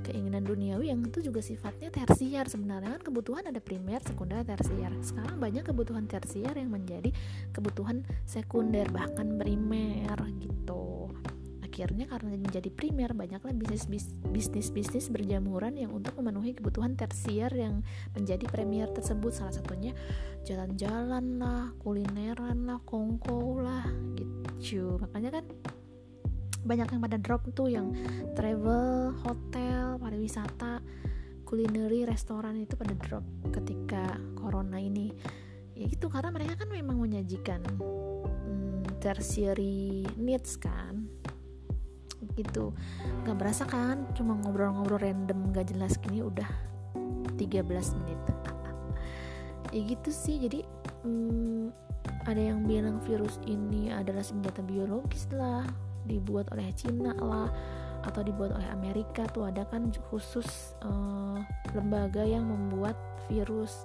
keinginan 0.07 0.47
duniawi 0.47 0.95
yang 0.95 1.03
itu 1.03 1.19
juga 1.19 1.43
sifatnya 1.43 1.91
tersier 1.91 2.47
sebenarnya 2.47 2.97
kan 2.97 3.03
kebutuhan 3.03 3.45
ada 3.51 3.59
primer 3.59 3.99
sekunder 4.07 4.47
tersier 4.47 4.95
sekarang 5.03 5.43
banyak 5.43 5.67
kebutuhan 5.67 6.07
tersier 6.07 6.55
yang 6.55 6.71
menjadi 6.71 7.11
kebutuhan 7.51 8.07
sekunder 8.23 8.87
bahkan 8.95 9.35
primer 9.35 10.15
gitu. 10.39 11.11
Akhirnya 11.77 12.09
karena 12.09 12.41
menjadi 12.41 12.73
primer 12.73 13.13
banyaklah 13.13 13.53
bisnis 13.53 14.09
bisnis 14.33 14.73
bisnis 14.73 15.13
berjamuran 15.13 15.77
yang 15.77 15.93
untuk 15.93 16.17
memenuhi 16.17 16.57
kebutuhan 16.57 16.97
tersier 16.97 17.53
yang 17.53 17.85
menjadi 18.17 18.49
premier 18.49 18.89
tersebut. 18.89 19.37
Salah 19.37 19.53
satunya 19.53 19.93
jalan-jalan 20.49 21.37
lah 21.37 21.77
kulineran 21.85 22.65
lah 22.65 22.81
kongko 22.81 23.61
lah 23.61 23.85
gitu. 24.17 24.97
Makanya 25.05 25.37
kan 25.37 25.45
banyak 26.67 26.89
yang 26.91 27.03
pada 27.03 27.19
drop 27.23 27.47
tuh 27.55 27.71
yang 27.71 27.95
travel 28.35 29.15
hotel 29.23 29.97
pariwisata 30.03 30.83
kulineri 31.47 32.03
restoran 32.03 32.59
itu 32.59 32.75
pada 32.75 32.93
drop 32.99 33.23
ketika 33.55 34.19
corona 34.35 34.83
ini. 34.83 35.15
Ya 35.79 35.87
gitu 35.87 36.11
karena 36.11 36.35
mereka 36.35 36.59
kan 36.59 36.69
memang 36.69 36.99
menyajikan 36.99 37.63
hmm, 37.79 38.99
tertiary 38.99 40.03
needs 40.19 40.59
kan. 40.59 41.07
Gitu. 42.35 42.75
Nggak 43.23 43.37
berasa 43.39 43.63
kan 43.65 44.11
cuma 44.19 44.35
ngobrol-ngobrol 44.43 44.99
random 44.99 45.55
gak 45.55 45.71
jelas 45.71 45.97
gini 46.03 46.21
udah 46.21 46.51
13 47.39 47.63
menit. 48.03 48.21
Ya 49.75 49.83
gitu 49.83 50.09
sih 50.15 50.41
jadi 50.41 50.63
hmm, 51.05 51.75
ada 52.25 52.39
yang 52.39 52.65
bilang 52.65 53.03
virus 53.03 53.37
ini 53.45 53.91
adalah 53.91 54.23
senjata 54.23 54.63
biologis 54.63 55.27
lah 55.35 55.67
dibuat 56.07 56.49
oleh 56.55 56.71
Cina 56.73 57.13
lah 57.19 57.51
atau 58.07 58.23
dibuat 58.23 58.55
oleh 58.55 58.69
Amerika 58.71 59.27
tuh 59.35 59.51
ada 59.51 59.67
kan 59.67 59.91
khusus 60.09 60.79
uh, 60.87 61.43
lembaga 61.75 62.23
yang 62.23 62.47
membuat 62.47 62.95
virus 63.27 63.85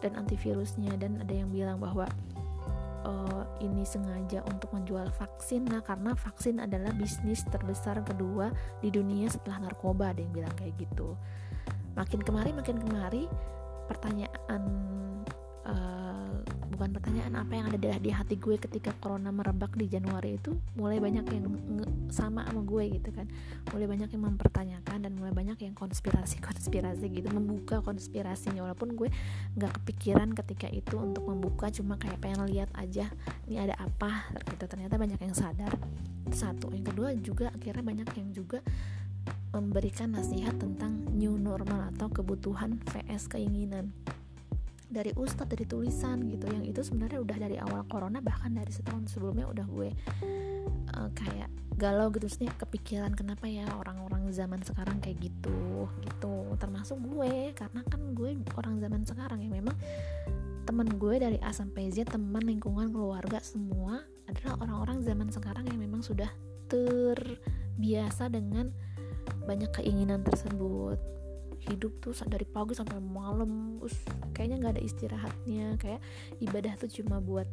dan 0.00 0.16
antivirusnya. 0.16 0.96
Dan 0.96 1.20
ada 1.20 1.34
yang 1.36 1.52
bilang 1.52 1.76
bahwa 1.76 2.08
uh, 3.04 3.44
ini 3.60 3.84
sengaja 3.84 4.40
untuk 4.48 4.72
menjual 4.72 5.12
vaksin. 5.20 5.68
Nah 5.68 5.84
karena 5.84 6.16
vaksin 6.16 6.64
adalah 6.64 6.90
bisnis 6.96 7.44
terbesar 7.52 8.00
kedua 8.02 8.50
di 8.80 8.88
dunia 8.88 9.28
setelah 9.28 9.68
narkoba 9.68 10.16
ada 10.16 10.24
yang 10.24 10.32
bilang 10.32 10.54
kayak 10.56 10.74
gitu. 10.80 11.14
Makin 11.94 12.24
kemari 12.24 12.50
makin 12.56 12.78
kemari 12.80 13.28
pertanyaan 13.88 14.62
bukan 16.78 16.94
pertanyaan 16.94 17.34
apa 17.42 17.58
yang 17.58 17.66
ada 17.74 17.98
di, 17.98 18.14
hati 18.14 18.38
gue 18.38 18.54
ketika 18.54 18.94
corona 19.02 19.34
merebak 19.34 19.74
di 19.74 19.90
Januari 19.90 20.38
itu 20.38 20.54
mulai 20.78 21.02
banyak 21.02 21.26
yang 21.26 21.50
sama 22.06 22.46
sama 22.46 22.62
gue 22.62 23.02
gitu 23.02 23.10
kan. 23.10 23.26
Mulai 23.74 23.90
banyak 23.90 24.14
yang 24.14 24.22
mempertanyakan 24.30 24.98
dan 25.02 25.12
mulai 25.18 25.34
banyak 25.34 25.58
yang 25.58 25.74
konspirasi 25.74 26.38
konspirasi 26.38 27.10
gitu 27.10 27.26
membuka 27.34 27.82
konspirasinya. 27.82 28.62
Walaupun 28.62 28.94
gue 28.94 29.10
nggak 29.58 29.82
kepikiran 29.82 30.30
ketika 30.38 30.70
itu 30.70 30.94
untuk 31.02 31.26
membuka 31.26 31.66
cuma 31.74 31.98
kayak 31.98 32.22
pengen 32.22 32.46
lihat 32.46 32.70
aja 32.78 33.10
ini 33.50 33.58
ada 33.58 33.74
apa 33.74 34.30
gitu. 34.54 34.70
Ternyata 34.70 34.94
banyak 34.94 35.18
yang 35.18 35.34
sadar. 35.34 35.74
Satu. 36.30 36.70
Yang 36.70 36.94
kedua 36.94 37.08
juga 37.18 37.50
akhirnya 37.50 37.82
banyak 37.82 38.08
yang 38.14 38.30
juga 38.30 38.62
memberikan 39.50 40.14
nasihat 40.14 40.54
tentang 40.62 40.94
new 41.10 41.34
normal 41.34 41.90
atau 41.90 42.06
kebutuhan 42.06 42.78
vs 42.86 43.26
keinginan 43.26 43.90
dari 44.88 45.12
ustadz 45.14 45.52
dari 45.52 45.64
tulisan 45.68 46.24
gitu. 46.32 46.48
Yang 46.48 46.64
itu 46.72 46.80
sebenarnya 46.88 47.20
udah 47.20 47.36
dari 47.36 47.56
awal 47.60 47.84
corona 47.86 48.24
bahkan 48.24 48.56
dari 48.56 48.72
setahun 48.72 49.12
sebelumnya 49.12 49.46
udah 49.52 49.66
gue 49.68 49.90
uh, 50.96 51.08
kayak 51.12 51.52
galau 51.76 52.08
gitu. 52.10 52.26
Sih 52.26 52.48
kepikiran 52.48 53.12
kenapa 53.12 53.46
ya 53.46 53.68
orang-orang 53.76 54.26
zaman 54.32 54.64
sekarang 54.64 54.98
kayak 55.04 55.20
gitu 55.20 55.86
gitu. 56.02 56.34
Termasuk 56.56 56.98
gue 57.04 57.52
karena 57.52 57.80
kan 57.86 58.00
gue 58.16 58.34
orang 58.56 58.80
zaman 58.80 59.04
sekarang 59.04 59.44
ya. 59.44 59.50
Memang 59.52 59.76
teman 60.68 60.88
gue 61.00 61.14
dari 61.16 61.38
A 61.40 61.52
sampai 61.52 61.88
Z 61.88 62.12
teman 62.12 62.44
lingkungan 62.44 62.92
keluarga 62.92 63.40
semua 63.40 64.04
adalah 64.28 64.60
orang-orang 64.60 65.00
zaman 65.00 65.32
sekarang 65.32 65.64
yang 65.64 65.80
memang 65.80 66.04
sudah 66.04 66.28
terbiasa 66.68 68.28
dengan 68.28 68.68
banyak 69.48 69.72
keinginan 69.80 70.20
tersebut 70.20 71.00
hidup 71.68 71.92
tuh 72.00 72.16
dari 72.24 72.48
pagi 72.48 72.72
sampai 72.72 72.98
malam 72.98 73.76
terus 73.78 73.96
kayaknya 74.32 74.56
nggak 74.64 74.74
ada 74.78 74.82
istirahatnya 74.82 75.66
kayak 75.76 76.00
ibadah 76.40 76.72
tuh 76.80 76.90
cuma 76.90 77.20
buat 77.20 77.46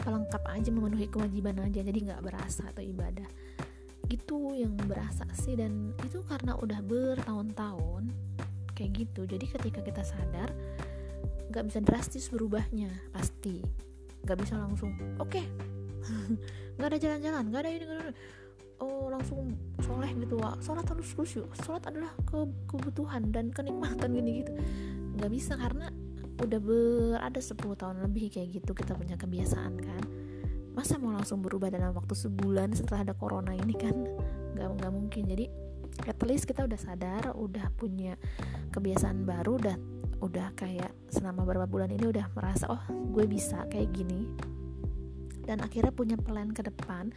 pelengkap 0.00 0.42
aja 0.48 0.70
memenuhi 0.72 1.06
kewajiban 1.12 1.60
aja 1.60 1.84
jadi 1.84 1.98
nggak 2.00 2.24
berasa 2.24 2.64
atau 2.72 2.80
ibadah. 2.80 3.28
Gitu 4.08 4.56
yang 4.58 4.74
berasa 4.88 5.28
sih 5.36 5.54
dan 5.54 5.92
itu 6.02 6.24
karena 6.26 6.56
udah 6.56 6.80
bertahun-tahun 6.82 8.10
kayak 8.74 8.90
gitu 8.96 9.28
jadi 9.28 9.44
ketika 9.44 9.84
kita 9.84 10.00
sadar 10.00 10.48
nggak 11.52 11.64
bisa 11.68 11.78
drastis 11.84 12.32
berubahnya 12.32 12.90
pasti. 13.12 13.60
Nggak 14.24 14.38
bisa 14.40 14.54
langsung 14.56 14.96
oke. 15.20 15.28
Okay. 15.30 15.44
nggak 16.80 16.96
ada 16.96 16.98
jalan-jalan 16.98 17.44
nggak 17.52 17.60
ada 17.60 17.70
ini 17.70 17.84
nggak 17.84 18.00
ada 18.00 18.14
oh 18.80 19.12
langsung 19.12 19.52
soleh 19.90 20.10
gitu 20.22 20.38
wah 20.38 20.54
sholat 20.62 20.86
harus 20.86 21.10
khusyuk. 21.18 21.50
Sholat 21.66 21.82
adalah 21.90 22.14
ke 22.22 22.38
kebutuhan 22.70 23.34
dan 23.34 23.50
kenikmatan 23.50 24.14
gini 24.14 24.46
gitu. 24.46 24.54
Nggak 25.18 25.30
bisa 25.34 25.58
karena 25.58 25.90
udah 26.40 26.60
berada 26.62 27.40
10 27.42 27.58
tahun 27.58 27.96
lebih 28.06 28.30
kayak 28.30 28.62
gitu 28.62 28.70
kita 28.70 28.94
punya 28.94 29.18
kebiasaan 29.18 29.74
kan. 29.82 30.02
Masa 30.70 30.96
mau 31.02 31.10
langsung 31.10 31.42
berubah 31.42 31.74
dalam 31.74 31.90
waktu 31.90 32.14
sebulan 32.14 32.78
setelah 32.78 33.02
ada 33.02 33.14
corona 33.18 33.50
ini 33.50 33.74
kan? 33.74 33.92
Nggak 34.54 34.68
nggak 34.78 34.92
mungkin. 34.94 35.22
Jadi 35.26 35.44
at 36.06 36.22
least 36.22 36.46
kita 36.46 36.70
udah 36.70 36.78
sadar 36.78 37.34
udah 37.34 37.66
punya 37.74 38.14
kebiasaan 38.70 39.26
baru 39.26 39.58
udah 39.58 39.76
udah 40.22 40.54
kayak 40.54 40.94
selama 41.10 41.42
beberapa 41.42 41.66
bulan 41.66 41.90
ini 41.90 42.06
udah 42.06 42.30
merasa 42.38 42.70
oh 42.70 42.82
gue 43.10 43.26
bisa 43.26 43.66
kayak 43.66 43.90
gini. 43.90 44.30
Dan 45.42 45.66
akhirnya 45.66 45.90
punya 45.90 46.14
plan 46.14 46.54
ke 46.54 46.62
depan 46.62 47.10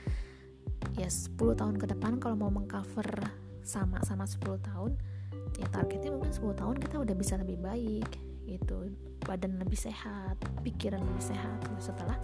ya 1.00 1.10
10 1.10 1.36
tahun 1.38 1.76
ke 1.80 1.86
depan 1.96 2.20
kalau 2.22 2.36
mau 2.38 2.52
mengcover 2.54 3.08
sama 3.64 4.04
sama 4.04 4.28
10 4.28 4.60
tahun 4.60 4.92
ya 5.58 5.68
targetnya 5.70 6.12
mungkin 6.14 6.34
10 6.34 6.60
tahun 6.60 6.76
kita 6.82 6.96
udah 7.00 7.16
bisa 7.16 7.40
lebih 7.40 7.58
baik 7.62 8.10
gitu. 8.44 8.92
Badan 9.24 9.56
lebih 9.56 9.80
sehat 9.80 10.36
pikiran 10.68 11.00
lebih 11.00 11.24
sehat 11.24 11.58
gitu. 11.64 11.92
setelah 11.92 12.20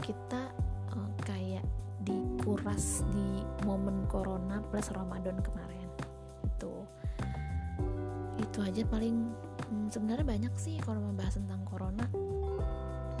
kita 0.00 0.48
uh, 0.96 1.10
kayak 1.20 1.64
dikuras 2.00 3.04
di 3.12 3.44
momen 3.68 4.08
corona 4.08 4.64
plus 4.72 4.88
Ramadan 4.96 5.36
kemarin 5.44 5.84
itu 6.48 6.74
itu 8.40 8.58
aja 8.64 8.82
paling 8.88 9.28
hmm, 9.68 9.92
sebenarnya 9.92 10.24
banyak 10.24 10.54
sih 10.56 10.80
kalau 10.80 11.04
membahas 11.04 11.36
tentang 11.36 11.60
corona. 11.68 12.08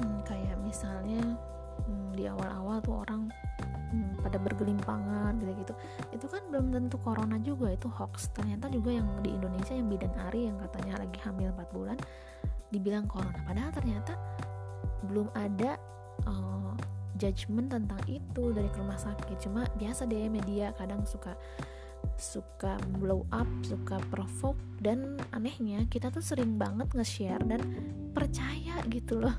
Hmm, 0.00 0.18
kayak 0.24 0.56
misalnya 0.64 1.36
hmm, 1.84 2.16
di 2.16 2.24
awal-awal 2.24 2.80
tuh 2.80 3.04
orang 3.04 3.28
hmm, 3.90 4.22
pada 4.22 4.38
bergelimpangan 4.38 5.36
gitu-gitu 5.42 5.74
itu 6.14 6.26
kan 6.26 6.42
belum 6.48 6.70
tentu 6.70 6.96
corona 7.02 7.36
juga 7.42 7.74
itu 7.74 7.90
hoax. 7.90 8.30
Ternyata 8.32 8.70
juga 8.70 8.94
yang 8.94 9.08
di 9.20 9.34
Indonesia 9.34 9.74
yang 9.74 9.90
bidan 9.90 10.14
Ari 10.30 10.48
yang 10.48 10.56
katanya 10.58 11.02
lagi 11.02 11.18
hamil 11.26 11.50
4 11.54 11.76
bulan 11.76 11.98
dibilang 12.70 13.04
corona. 13.10 13.38
Padahal 13.44 13.70
ternyata 13.74 14.14
belum 15.10 15.28
ada 15.34 15.76
uh, 16.24 16.72
judgement 17.18 17.68
tentang 17.68 18.00
itu 18.06 18.54
dari 18.54 18.70
rumah 18.78 18.96
sakit. 18.96 19.36
Cuma 19.42 19.66
biasa 19.76 20.06
deh 20.06 20.30
media 20.30 20.72
kadang 20.78 21.04
suka 21.04 21.34
suka 22.16 22.80
blow 22.96 23.28
up, 23.28 23.48
suka 23.60 24.00
provoke 24.08 24.60
dan 24.80 25.20
anehnya 25.36 25.84
kita 25.92 26.08
tuh 26.08 26.24
sering 26.24 26.56
banget 26.56 26.88
nge-share 26.96 27.44
dan 27.44 27.60
percaya 28.16 28.80
gitu 28.88 29.20
loh. 29.20 29.36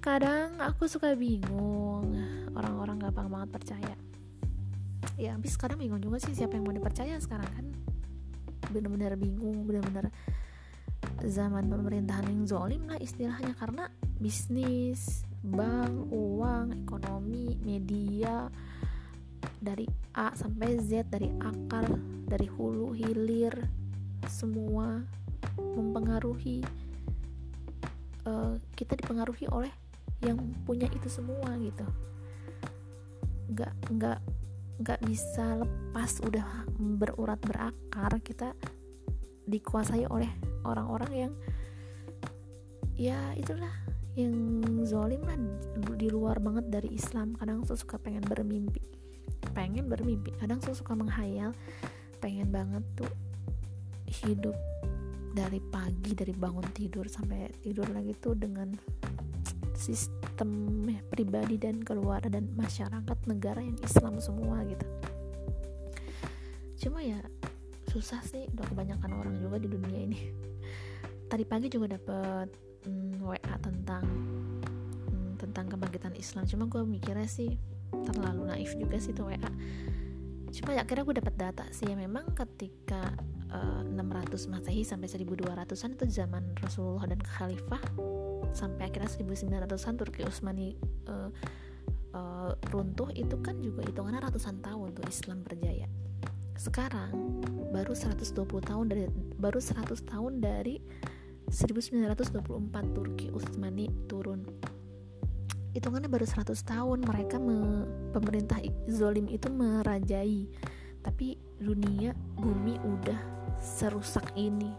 Kadang 0.00 0.60
aku 0.60 0.84
suka 0.84 1.16
bingung 1.16 2.12
orang-orang 2.54 2.96
gampang 3.02 3.28
banget 3.30 3.50
percaya. 3.50 3.96
Ya 5.14 5.38
habis 5.38 5.54
kadang 5.54 5.78
bingung 5.78 6.02
juga 6.02 6.18
sih 6.18 6.34
siapa 6.34 6.58
yang 6.58 6.66
mau 6.66 6.74
dipercaya 6.74 7.18
sekarang 7.22 7.50
kan. 7.50 7.66
Bener-bener 8.72 9.14
bingung 9.14 9.66
bener-bener 9.66 10.10
zaman 11.22 11.70
pemerintahan 11.70 12.26
yang 12.26 12.46
zolim 12.48 12.86
lah 12.90 12.98
istilahnya. 12.98 13.54
Karena 13.54 13.86
bisnis 14.18 15.22
bank 15.44 16.08
uang 16.08 16.88
ekonomi 16.88 17.58
media 17.60 18.48
dari 19.60 19.84
A 20.16 20.32
sampai 20.32 20.80
Z 20.80 21.12
dari 21.12 21.28
akar 21.40 21.84
dari 22.24 22.48
hulu 22.48 22.96
hilir 22.96 23.52
semua 24.24 25.04
mempengaruhi 25.60 26.64
uh, 28.24 28.56
kita 28.72 28.96
dipengaruhi 28.96 29.46
oleh 29.52 29.72
yang 30.24 30.40
punya 30.64 30.88
itu 30.92 31.08
semua 31.12 31.52
gitu 31.60 31.84
nggak 33.54 33.74
nggak 33.94 34.20
nggak 34.82 35.00
bisa 35.06 35.62
lepas 35.62 36.18
udah 36.26 36.66
berurat 36.98 37.38
berakar 37.38 38.18
kita 38.20 38.52
dikuasai 39.46 40.10
oleh 40.10 40.28
orang-orang 40.66 41.12
yang 41.14 41.32
ya 42.98 43.18
itulah 43.38 43.70
yang 44.18 44.34
zolim 44.86 45.22
lah 45.26 45.38
di 45.98 46.06
luar 46.06 46.38
banget 46.38 46.70
dari 46.70 46.94
Islam. 46.94 47.34
Kadang 47.34 47.66
saya 47.66 47.78
suka 47.78 47.98
pengen 47.98 48.22
bermimpi 48.22 48.94
pengen 49.54 49.86
bermimpi. 49.86 50.34
Kadang 50.36 50.58
saya 50.60 50.74
suka 50.74 50.98
menghayal 50.98 51.54
pengen 52.18 52.50
banget 52.50 52.82
tuh 52.98 53.12
hidup 54.26 54.56
dari 55.34 55.62
pagi 55.70 56.14
dari 56.14 56.34
bangun 56.34 56.66
tidur 56.74 57.06
sampai 57.06 57.50
tidur 57.62 57.86
lagi 57.90 58.14
tuh 58.18 58.34
dengan 58.38 58.70
sistem 59.84 60.88
pribadi 61.12 61.60
dan 61.60 61.84
keluarga 61.84 62.32
dan 62.32 62.48
masyarakat 62.56 63.18
negara 63.28 63.60
yang 63.60 63.76
Islam 63.84 64.16
semua 64.16 64.64
gitu. 64.64 64.86
Cuma 66.88 67.04
ya 67.04 67.20
susah 67.92 68.24
sih. 68.24 68.48
Udah 68.56 68.64
kebanyakan 68.64 69.10
orang 69.12 69.36
juga 69.36 69.60
di 69.60 69.68
dunia 69.68 70.00
ini. 70.00 70.20
Tadi 71.28 71.44
pagi 71.44 71.68
juga 71.68 72.00
dapet 72.00 72.48
mm, 72.88 73.20
WA 73.20 73.54
tentang 73.60 74.04
mm, 75.12 75.30
tentang 75.44 75.68
kebangkitan 75.68 76.16
Islam. 76.16 76.48
Cuma 76.48 76.64
gue 76.64 76.80
mikirnya 76.80 77.28
sih 77.28 77.52
terlalu 77.92 78.48
naif 78.48 78.72
juga 78.74 78.96
sih 78.98 79.14
tuh 79.14 79.30
WA 79.30 79.38
cuma 80.54 80.70
ya 80.70 80.86
akhirnya 80.86 81.02
gue 81.02 81.16
dapat 81.18 81.34
data 81.34 81.64
sih. 81.74 81.90
Ya 81.90 81.98
memang 81.98 82.30
ketika 82.30 83.10
uh, 83.50 83.82
eh, 83.82 84.30
600 84.30 84.54
Masehi 84.54 84.86
sampai 84.86 85.10
1200-an 85.10 85.98
itu 85.98 86.06
zaman 86.06 86.54
Rasulullah 86.62 87.10
dan 87.10 87.18
Khalifah 87.18 87.82
sampai 88.54 88.88
akhirnya 88.88 89.10
1900-an 89.10 89.94
Turki 89.98 90.22
Utsmani 90.22 90.78
uh, 91.10 91.28
uh, 92.14 92.52
runtuh 92.70 93.10
itu 93.12 93.36
kan 93.42 93.58
juga 93.58 93.82
hitungannya 93.84 94.22
ratusan 94.22 94.62
tahun 94.62 94.94
tuh 94.94 95.04
Islam 95.10 95.42
berjaya. 95.42 95.90
Sekarang 96.54 97.42
baru 97.74 97.92
120 97.92 98.46
tahun 98.46 98.84
dari 98.86 99.10
baru 99.36 99.58
100 99.58 99.90
tahun 100.06 100.32
dari 100.38 100.78
1924 101.50 102.40
Turki 102.94 103.28
Utsmani 103.34 103.90
turun. 104.06 104.46
Hitungannya 105.74 106.06
baru 106.06 106.22
100 106.22 106.54
tahun 106.54 107.02
mereka 107.02 107.42
me, 107.42 107.82
pemerintah 108.14 108.62
zolim 108.86 109.26
itu 109.26 109.50
merajai. 109.50 110.46
Tapi 111.02 111.36
dunia 111.58 112.14
bumi 112.38 112.78
udah 112.78 113.20
serusak 113.58 114.30
ini. 114.38 114.70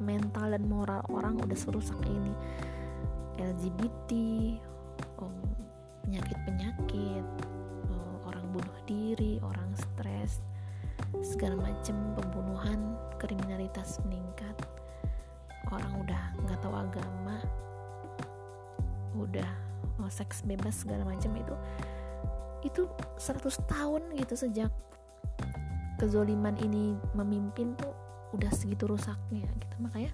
Mental 0.00 0.56
dan 0.56 0.64
moral 0.64 1.04
orang 1.12 1.38
udah 1.44 1.54
serusak 1.54 2.00
ini 2.08 2.32
LGBT 3.40 4.12
penyakit-penyakit 6.10 7.24
orang 8.26 8.46
bunuh 8.50 8.78
diri 8.82 9.38
orang 9.46 9.70
stres 9.78 10.42
segala 11.22 11.54
macam 11.54 12.18
pembunuhan 12.18 12.98
kriminalitas 13.22 14.02
meningkat. 14.02 14.58
Orang 15.70 16.02
udah 16.02 16.34
nggak 16.42 16.58
tahu 16.58 16.74
agama 16.74 17.38
udah 19.14 19.50
oh, 20.02 20.10
seks 20.10 20.42
bebas 20.42 20.82
segala 20.82 21.06
macam 21.06 21.30
itu 21.38 21.54
itu 22.66 22.82
100 23.22 23.70
tahun 23.70 24.02
gitu 24.18 24.34
sejak 24.34 24.72
kezoliman 26.00 26.58
ini 26.58 26.98
memimpin 27.14 27.78
tuh 27.78 27.94
udah 28.34 28.50
segitu 28.50 28.90
rusaknya 28.90 29.46
gitu. 29.46 29.76
Makanya 29.78 30.10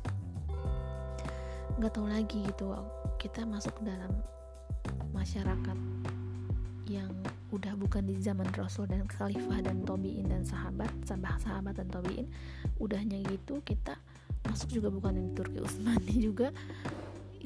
nggak 1.77 1.93
tahu 1.93 2.09
lagi 2.09 2.41
gitu. 2.45 2.73
Kita 3.21 3.45
masuk 3.45 3.77
dalam 3.85 4.13
masyarakat 5.13 5.79
yang 6.89 7.11
udah 7.51 7.75
bukan 7.79 8.05
di 8.07 8.17
zaman 8.21 8.47
Rasul 8.55 8.89
dan 8.89 9.05
Khalifah 9.07 9.63
dan 9.65 9.83
Tobiin 9.83 10.29
dan 10.29 10.43
sahabat 10.43 10.91
sahabat 11.07 11.41
sahabat 11.43 11.75
dan 11.79 11.89
Tobiin 11.91 12.27
udahnya 12.79 13.23
gitu 13.27 13.63
kita 13.63 13.97
masuk 14.47 14.71
juga 14.71 14.89
bukan 14.91 15.15
di 15.19 15.31
Turki 15.35 15.59
Utsmani 15.61 16.15
juga. 16.27 16.51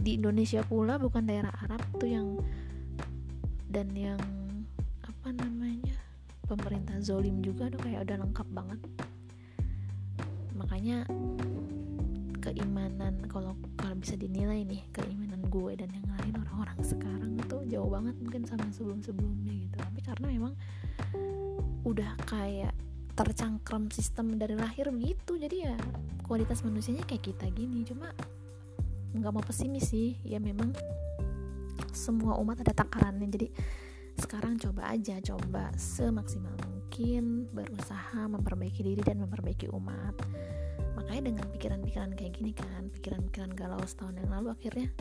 Di 0.01 0.17
Indonesia 0.17 0.65
pula 0.65 0.97
bukan 0.97 1.29
daerah 1.29 1.53
Arab 1.61 1.83
tuh 2.01 2.09
yang 2.09 2.41
dan 3.69 3.93
yang 3.93 4.21
apa 5.05 5.29
namanya 5.37 5.93
pemerintah 6.49 6.97
zolim 7.05 7.45
juga 7.45 7.69
tuh 7.69 7.81
kayak 7.85 8.09
udah 8.09 8.17
lengkap 8.25 8.49
banget. 8.51 8.81
Makanya 10.57 11.05
keimanan 12.41 13.21
kalau 13.29 13.55
kalau 13.77 13.95
bisa 14.01 14.17
dinilai 14.17 14.65
nih 14.65 14.83
keimanan 14.91 15.45
gue 15.47 15.73
dan 15.77 15.93
yang 15.93 16.09
lain 16.19 16.35
orang-orang 16.41 16.81
sekarang 16.81 17.37
tuh 17.47 17.63
jauh 17.69 17.89
banget 17.93 18.17
mungkin 18.19 18.43
sama 18.49 18.67
sebelum-sebelumnya 18.73 19.55
gitu. 19.69 19.77
Tapi 19.77 20.01
karena 20.01 20.27
memang 20.33 20.53
udah 21.85 22.17
kayak 22.25 22.75
tercangkrem 23.15 23.93
sistem 23.93 24.41
dari 24.41 24.57
lahir 24.57 24.89
begitu 24.89 25.37
jadi 25.37 25.57
ya 25.73 25.77
kualitas 26.25 26.65
manusianya 26.65 27.05
kayak 27.05 27.31
kita 27.31 27.47
gini. 27.53 27.85
Cuma 27.85 28.09
nggak 29.13 29.33
mau 29.33 29.45
pesimis 29.45 29.93
sih. 29.93 30.17
Ya 30.25 30.41
memang 30.41 30.73
semua 31.93 32.41
umat 32.41 32.65
ada 32.65 32.73
takarannya. 32.73 33.29
Jadi 33.29 33.49
sekarang 34.21 34.61
coba 34.61 34.93
aja 34.93 35.17
coba 35.25 35.73
semaksimal 35.77 36.53
mungkin 36.69 37.49
berusaha 37.55 38.29
memperbaiki 38.29 38.85
diri 38.85 39.01
dan 39.01 39.23
memperbaiki 39.25 39.71
umat 39.73 40.13
makanya 41.11 41.35
dengan 41.35 41.47
pikiran-pikiran 41.51 42.11
kayak 42.15 42.33
gini 42.39 42.55
kan 42.55 42.87
pikiran-pikiran 42.95 43.51
galau 43.59 43.83
setahun 43.83 44.15
yang 44.15 44.31
lalu 44.31 44.55
akhirnya 44.55 44.95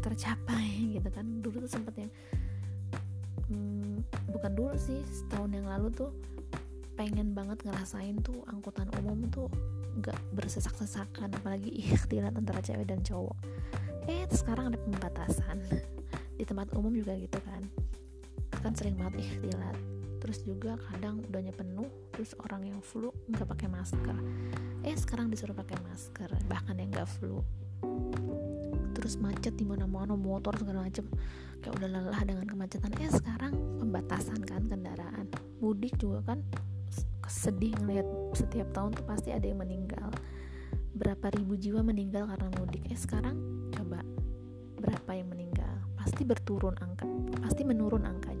tercapai 0.00 0.72
gitu 0.96 1.04
kan. 1.12 1.44
Dulu 1.44 1.68
tuh 1.68 1.72
sempet 1.76 1.92
yang 2.00 2.10
hmm, 3.52 4.08
bukan 4.32 4.52
dulu 4.56 4.72
sih 4.80 5.04
setahun 5.04 5.52
yang 5.52 5.68
lalu 5.68 5.92
tuh 5.92 6.16
pengen 6.96 7.36
banget 7.36 7.60
ngerasain 7.60 8.24
tuh 8.24 8.40
angkutan 8.48 8.88
umum 9.04 9.28
tuh 9.28 9.52
nggak 10.00 10.16
bersesak-sesakan. 10.32 11.36
Apalagi 11.36 11.76
ikhtilat 11.92 12.32
antara 12.40 12.64
cewek 12.64 12.88
dan 12.88 13.04
cowok. 13.04 13.36
Eh 14.08 14.24
sekarang 14.32 14.72
ada 14.72 14.80
pembatasan 14.80 15.60
di 16.40 16.48
tempat 16.48 16.72
umum 16.72 16.96
juga 16.96 17.20
gitu 17.20 17.36
kan. 17.44 17.60
Kan 18.64 18.72
sering 18.72 18.96
banget 18.96 19.20
ikhtilat 19.28 19.76
terus 20.24 20.40
juga 20.40 20.80
kadang 20.88 21.20
udahnya 21.20 21.52
penuh 21.52 21.84
terus 22.08 22.32
orang 22.40 22.64
yang 22.64 22.80
flu 22.80 23.12
nggak 23.28 23.44
pakai 23.44 23.68
masker. 23.68 24.16
Eh 24.80 24.96
sekarang 24.96 25.28
disuruh 25.28 25.52
pakai 25.52 25.76
masker 25.84 26.32
bahkan 26.48 26.80
yang 26.80 26.88
nggak 26.88 27.04
flu. 27.04 27.44
Terus 28.96 29.20
macet 29.20 29.52
di 29.60 29.68
mana-mana 29.68 30.16
motor 30.16 30.56
segala 30.56 30.88
macem. 30.88 31.04
Kayak 31.60 31.76
udah 31.76 31.88
lelah 31.92 32.22
dengan 32.24 32.48
kemacetan. 32.48 32.96
Eh 32.96 33.12
sekarang 33.12 33.52
pembatasan 33.76 34.40
kan 34.48 34.64
kendaraan. 34.64 35.28
Mudik 35.60 36.00
juga 36.00 36.24
kan 36.32 36.40
sedih 37.28 37.76
ngeliat 37.84 38.08
setiap 38.32 38.72
tahun 38.72 38.96
tuh 38.96 39.04
pasti 39.04 39.28
ada 39.28 39.44
yang 39.44 39.60
meninggal. 39.60 40.08
Berapa 40.96 41.36
ribu 41.36 41.60
jiwa 41.60 41.84
meninggal 41.84 42.24
karena 42.32 42.48
mudik. 42.56 42.80
Eh 42.88 42.96
sekarang 42.96 43.36
coba 43.76 44.00
berapa 44.80 45.10
yang 45.20 45.28
meninggal? 45.28 45.84
Pasti 46.00 46.24
berturun 46.24 46.80
angka 46.80 47.04
pasti 47.44 47.60
menurun 47.60 48.08
angkanya 48.08 48.33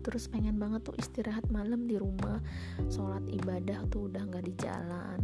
terus 0.00 0.26
pengen 0.26 0.56
banget 0.56 0.80
tuh 0.84 0.96
istirahat 0.96 1.44
malam 1.52 1.84
di 1.84 2.00
rumah. 2.00 2.40
Sholat 2.88 3.24
ibadah 3.28 3.84
tuh 3.92 4.08
udah 4.08 4.22
nggak 4.24 4.44
di 4.44 4.54
jalan. 4.56 5.20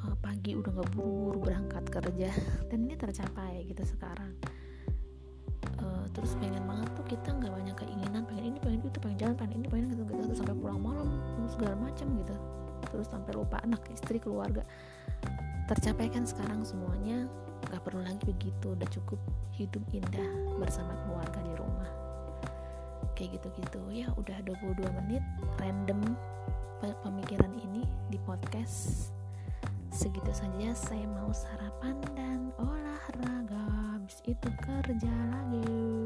Uh, 0.00 0.16
pagi 0.20 0.56
udah 0.56 0.72
nggak 0.72 0.90
buru-buru 0.96 1.48
berangkat 1.48 1.84
kerja. 1.92 2.30
Dan 2.72 2.88
ini 2.88 2.96
tercapai 2.96 3.68
gitu 3.68 3.84
sekarang. 3.84 4.32
Uh, 5.80 6.04
terus 6.16 6.36
pengen 6.40 6.64
banget 6.64 6.88
tuh 6.96 7.06
kita 7.08 7.28
nggak 7.32 7.52
banyak 7.52 7.76
keinginan. 7.76 8.22
Pengen 8.24 8.44
ini 8.52 8.58
pengen 8.60 8.80
itu 8.84 8.98
pengen 9.00 9.18
jalan 9.20 9.34
pengen 9.36 9.54
ini 9.60 9.66
pengen 9.68 9.86
gitu 9.92 10.02
gitu 10.08 10.34
sampai 10.36 10.56
pulang 10.56 10.80
malam 10.80 11.08
segala 11.48 11.76
macam 11.76 12.06
gitu. 12.20 12.34
Terus 12.88 13.06
sampai 13.08 13.32
lupa 13.36 13.60
anak 13.64 13.84
istri 13.92 14.16
keluarga. 14.20 14.64
Tercapai 15.68 16.08
kan 16.12 16.24
sekarang 16.24 16.64
semuanya. 16.64 17.28
Nggak 17.68 17.80
perlu 17.80 18.04
lagi 18.04 18.20
begitu. 18.28 18.76
Udah 18.76 18.88
cukup 18.92 19.20
hidup 19.56 19.84
indah 19.92 20.56
bersama 20.60 20.92
keluarga 21.04 21.40
di 21.40 21.54
rumah 21.56 22.03
kayak 23.14 23.40
gitu-gitu. 23.40 23.80
Ya 23.90 24.10
udah 24.18 24.38
22 24.42 24.84
menit 25.02 25.24
random 25.58 26.02
pemikiran 27.02 27.52
ini 27.62 27.86
di 28.12 28.18
podcast. 28.22 29.10
Segitu 29.94 30.34
saja 30.34 30.74
saya 30.74 31.06
mau 31.06 31.30
sarapan 31.30 31.96
dan 32.18 32.50
olahraga. 32.58 33.64
Habis 33.94 34.20
itu 34.26 34.50
kerja 34.60 35.14
lagi 35.30 36.03